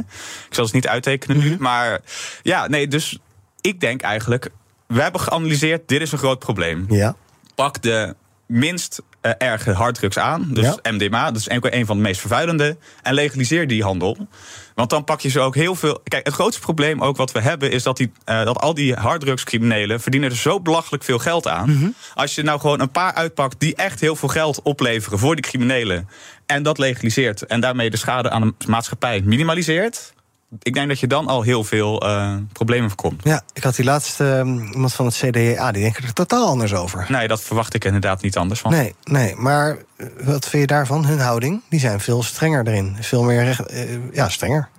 [0.49, 1.49] Ik zal ze niet uittekenen nu.
[1.49, 1.61] Mhm.
[1.63, 1.99] Maar
[2.41, 3.17] ja, nee, dus
[3.61, 4.49] ik denk eigenlijk.
[4.87, 6.85] We hebben geanalyseerd, dit is een groot probleem.
[6.89, 7.15] Ja.
[7.55, 8.15] Pak de
[8.51, 10.47] minst uh, erge harddrugs aan.
[10.49, 10.91] Dus Ja.
[10.91, 12.77] MDMA, dat is een, een van de meest vervuilende.
[13.01, 14.27] En legaliseer die handel.
[14.75, 16.01] Want dan pak je ze ook heel veel.
[16.03, 18.93] Kijk, het grootste probleem ook wat we hebben is dat, die, uh, dat al die
[18.93, 21.69] harddrugscriminelen verdienen er zo belachelijk veel geld aan.
[21.75, 21.89] Mhm.
[22.13, 25.43] Als je nou gewoon een paar uitpakt die echt heel veel geld opleveren voor die
[25.43, 26.09] criminelen.
[26.45, 27.45] En dat legaliseert.
[27.45, 30.13] En daarmee de schade aan de maatschappij minimaliseert.
[30.59, 33.23] Ik denk dat je dan al heel veel uh, problemen voorkomt.
[33.23, 36.73] Ja, ik had die laatste um, iemand van het CDA, die denken er totaal anders
[36.73, 37.05] over.
[37.09, 38.71] Nee, dat verwacht ik inderdaad niet anders van.
[38.71, 41.05] Nee, nee, maar uh, wat vind je daarvan?
[41.05, 42.97] Hun houding, die zijn veel strenger erin.
[42.99, 44.69] Veel meer, recht, uh, ja, strenger.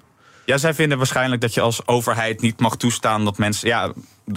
[0.45, 3.68] Ja, zij vinden waarschijnlijk dat je als overheid niet mag toestaan dat mensen.
[3.68, 3.93] Ja,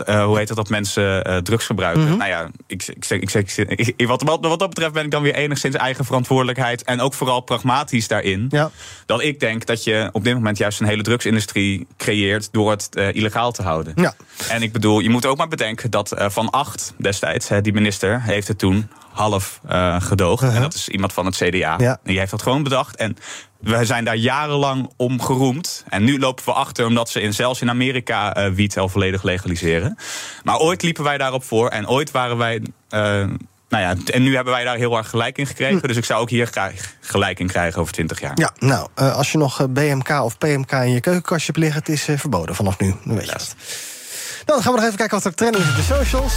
[0.05, 2.01] uh, hoe heet het dat mensen uh, drugs gebruiken?
[2.01, 2.11] Mhm.
[2.11, 2.29] Mm -hmm.
[2.29, 5.75] Nou ja, ik, ik, ik, wat, wat, wat dat betreft ben ik dan weer enigszins
[5.75, 6.83] eigen verantwoordelijkheid.
[6.83, 8.45] En ook vooral pragmatisch daarin.
[8.49, 8.71] Ja.
[9.05, 12.89] Dat ik denk dat je op dit moment juist een hele drugsindustrie creëert door het
[12.93, 13.93] uh, illegaal te houden.
[13.95, 14.15] Ja.
[14.49, 18.47] En ik bedoel, je moet ook maar bedenken dat van acht destijds, die minister heeft
[18.47, 20.43] het toen half uh, gedoogd.
[20.43, 20.57] Uh -huh.
[20.57, 21.75] En dat is iemand van het CDA.
[21.77, 21.99] Ja.
[22.03, 22.95] Die heeft dat gewoon bedacht.
[22.95, 23.17] En
[23.59, 25.83] we zijn daar jarenlang om geroemd.
[25.89, 29.23] En nu lopen we achter omdat ze in, zelfs in Amerika uh, wiet al volledig
[29.23, 29.97] legaliseren.
[30.43, 31.69] Maar ooit liepen wij daarop voor.
[31.69, 32.55] En ooit waren wij.
[32.55, 32.99] Uh,
[33.69, 35.79] nou ja, en nu hebben wij daar heel erg gelijk in gekregen.
[35.79, 35.87] Hm.
[35.87, 38.31] Dus ik zou ook hier graag gelijk in krijgen over 20 jaar.
[38.35, 42.19] Ja, nou, als je nog BMK of PMK in je keukenkastje hebt liggen, het is
[42.19, 42.95] verboden vanaf nu.
[43.03, 43.53] Dan weet je.
[44.45, 46.33] Dan gaan we nog even kijken wat er trending is op de socials.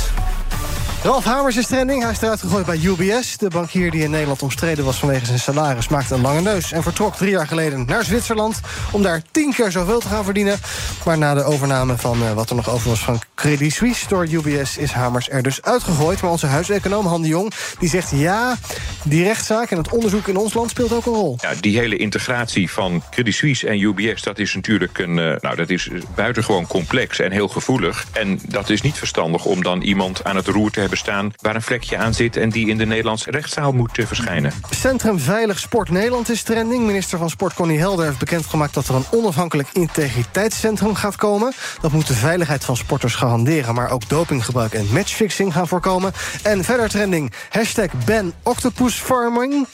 [1.02, 2.02] Ralf Hamers is trending.
[2.02, 3.36] Hij is eruit gegooid bij UBS.
[3.36, 5.88] De bankier die in Nederland omstreden was vanwege zijn salaris...
[5.88, 8.60] maakte een lange neus en vertrok drie jaar geleden naar Zwitserland...
[8.92, 10.58] om daar tien keer zoveel te gaan verdienen.
[11.04, 14.08] Maar na de overname van uh, wat er nog over was van Credit Suisse...
[14.08, 16.20] door UBS is Hamers er dus uitgegooid.
[16.20, 18.10] Maar onze huiseconoom Han de Jong die zegt...
[18.14, 18.56] ja,
[19.02, 21.38] die rechtszaak en het onderzoek in ons land speelt ook een rol.
[21.40, 24.22] Ja, die hele integratie van Credit Suisse en UBS...
[24.22, 28.06] dat is natuurlijk een, uh, nou, dat is buitengewoon complex en heel gevoelig.
[28.12, 31.32] En dat is niet verstandig om dan iemand aan het roer te hebben hebben staan...
[31.40, 34.52] waar een vlekje aan zit en die in de Nederlandse rechtszaal moet verschijnen.
[34.70, 36.86] Centrum Veilig Sport Nederland is trending.
[36.86, 38.74] Minister van Sport Connie Helder heeft bekendgemaakt...
[38.74, 41.52] dat er een onafhankelijk integriteitscentrum gaat komen.
[41.80, 43.74] Dat moet de veiligheid van sporters garanderen...
[43.74, 46.12] maar ook dopinggebruik en matchfixing gaan voorkomen.
[46.42, 49.66] En verder trending, hashtag ban octopus farming.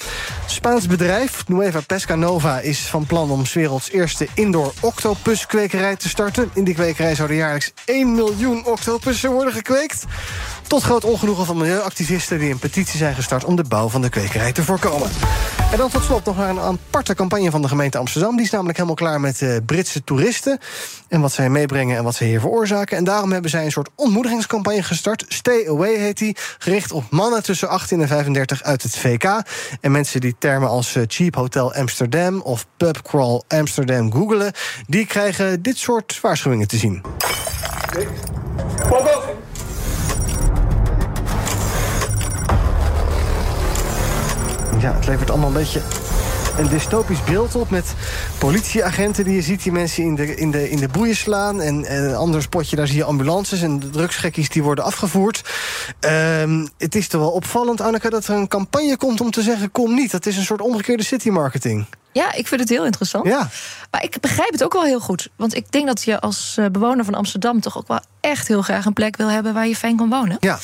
[0.47, 6.51] Spaans bedrijf Nueva Pesca Nova is van plan om werelds eerste indoor octopuskwekerij te starten.
[6.55, 10.05] In die kwekerij zouden jaarlijks 1 miljoen octopussen worden gekweekt.
[10.67, 14.09] Tot groot ongenoegen van milieuactivisten die een petitie zijn gestart om de bouw van de
[14.09, 15.11] kwekerij te voorkomen.
[15.73, 18.37] En dan tot slot nog naar een aparte campagne van de gemeente Amsterdam.
[18.37, 20.59] Die is namelijk helemaal klaar met uh, Britse toeristen.
[21.09, 22.97] En wat zij meebrengen en wat zij hier veroorzaken.
[22.97, 25.25] En daarom hebben zij een soort ontmoedigingscampagne gestart.
[25.29, 26.37] Stay Away heet die.
[26.59, 29.43] Gericht op mannen tussen 18 en 35 uit het VK.
[29.81, 34.53] En mensen die termen als uh, Cheap Hotel Amsterdam of Pub Crawl Amsterdam googelen.
[34.87, 37.03] Die krijgen dit soort waarschuwingen te zien.
[44.85, 45.81] Ja, het levert allemaal een beetje
[46.59, 47.71] een dystopisch beeld op...
[47.71, 47.95] met
[48.39, 51.61] politieagenten die je ziet die mensen in de, in de, in de boeien slaan...
[51.61, 55.43] en, en een ander spotje, daar zie je ambulances en drugsgekkies die worden afgevoerd.
[56.41, 59.73] Um, het is toch wel opvallend, Anneke, dat er een campagne komt om te zeggen...
[59.73, 61.87] kom niet, dat is een soort omgekeerde city marketing.
[62.13, 63.27] Ja, ik vind het heel interessant.
[63.27, 63.49] Ja.
[63.91, 65.29] Maar ik begrijp het ook wel heel goed.
[65.37, 67.61] Want ik denk dat je als bewoner van Amsterdam...
[67.61, 69.55] toch ook wel echt heel graag een plek wil hebben...
[69.55, 70.37] waar je fijn kan wonen.
[70.41, 70.59] Ja.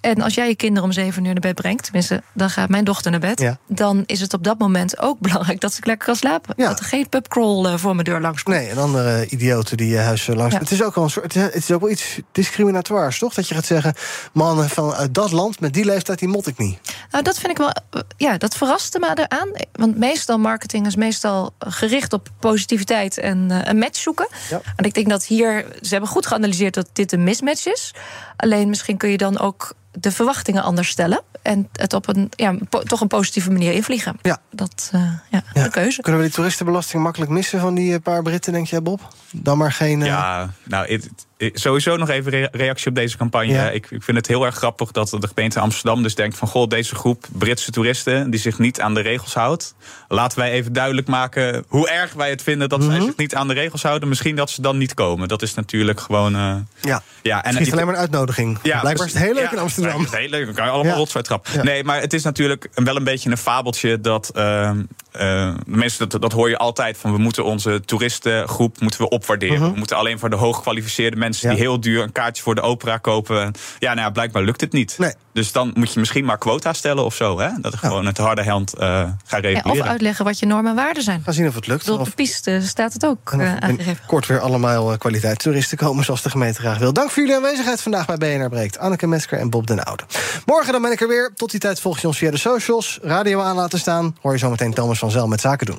[0.00, 2.84] En als jij je kinderen om zeven uur naar bed brengt, tenminste, dan gaat mijn
[2.84, 3.58] dochter naar bed, Ja.
[3.66, 6.54] dan is het op dat moment ook belangrijk dat ze lekker kan slapen.
[6.56, 6.68] Ja.
[6.68, 8.56] Dat er geen pubcrawl eh, voor mijn deur langs komt.
[8.56, 10.54] Nee, en andere idioten die je huis eh, langs...
[10.54, 10.60] Ja.
[10.60, 13.34] Het is ook wel een soort, het is- ook wel iets discriminatoires, toch?
[13.34, 13.94] Dat je gaat zeggen,
[14.32, 16.78] mannen van uit dat land, met die leeftijd, die mot ik niet.
[17.10, 17.70] Nou, dat vind ik wel.
[17.70, 19.48] eh, Ja, dat verraste me eraan.
[19.72, 24.28] Want meestal marketing is meestal gericht op positiviteit en eh, een match zoeken.
[24.76, 25.66] En ik denk dat hier.
[25.80, 27.94] Ze hebben goed geanalyseerd dat dit een mismatch is.
[28.40, 31.22] Alleen misschien kun je dan ook de verwachtingen anders stellen.
[31.42, 34.16] En het op een ja, toch een positieve manier invliegen.
[34.22, 34.38] Ja.
[34.50, 35.64] Dat uh, ja, Ja.
[35.64, 36.00] een keuze.
[36.02, 39.14] Kunnen we die toeristenbelasting makkelijk missen van die eh, paar Britten, denk jij, Bob?
[39.32, 40.00] Dan maar geen...
[40.00, 41.08] eh, Ja, nou, het-
[41.52, 43.52] sowieso nog even re- reactie op deze campagne.
[43.52, 43.70] Ja.
[43.70, 46.48] Ik, ik vind het heel erg grappig dat de gemeente Amsterdam dus denkt van...
[46.48, 49.74] goh, deze groep Britse toeristen die zich niet aan de regels houdt...
[50.08, 52.68] laten wij even duidelijk maken hoe erg wij het vinden...
[52.68, 52.90] dat Mhm.
[52.90, 54.08] zij zich niet aan de regels houden.
[54.08, 55.28] Misschien dat ze dan niet komen.
[55.28, 56.34] Dat is natuurlijk gewoon...
[56.36, 58.58] eh, Ja, ja, en het is alleen maar een uitnodiging.
[58.80, 60.00] Blijkbaar is het heel leuk ja, in Amsterdam.
[60.00, 60.44] het heel leuk.
[60.46, 61.40] Dan kan je allemaal Ja.
[61.52, 61.62] Ja.
[61.62, 64.30] Nee, maar het is natuurlijk wel een beetje een fabeltje dat.
[64.34, 64.70] eh,
[65.10, 67.12] eh, mensen, dat, dat hoor je altijd van.
[67.12, 69.60] We moeten onze toeristengroep moeten we opwaarderen.
[69.60, 69.70] Mhm.
[69.72, 71.50] We moeten alleen voor de hooggekwalificeerde mensen Ja.
[71.50, 73.52] die heel duur een kaartje voor de opera kopen.
[73.78, 74.94] Ja, nou ja, blijkbaar lukt het niet.
[74.98, 75.14] Nee.
[75.32, 77.38] Dus dan moet je misschien maar quota stellen of zo.
[77.38, 77.48] Hè?
[77.60, 79.80] Dat er gewoon het harde hand eh gaat Ja, reguleren.
[79.82, 81.22] of uitleggen wat je normen en waarden zijn.
[81.24, 81.88] Gaan zien of het lukt.
[81.88, 84.06] Op de Of piste staat het ook of eh, aangegeven.
[84.06, 86.92] kort weer allemaal eh, kwaliteitstoeristen komen zoals de gemeente graag wil.
[86.92, 88.78] Dank voor jullie aanwezigheid vandaag bij BNR Breekt.
[88.78, 90.02] Anneke Mesker en Bob den Oude.
[90.46, 91.32] Morgen dan ben ik er weer.
[91.34, 92.98] Tot die tijd volg je ons via de socials.
[93.02, 94.16] Radio aan laten staan.
[94.20, 95.78] Hoor je zometeen Thomas van Zel met Zaken doen.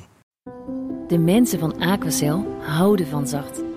[1.08, 3.60] De mensen van Aquacel houden van zacht.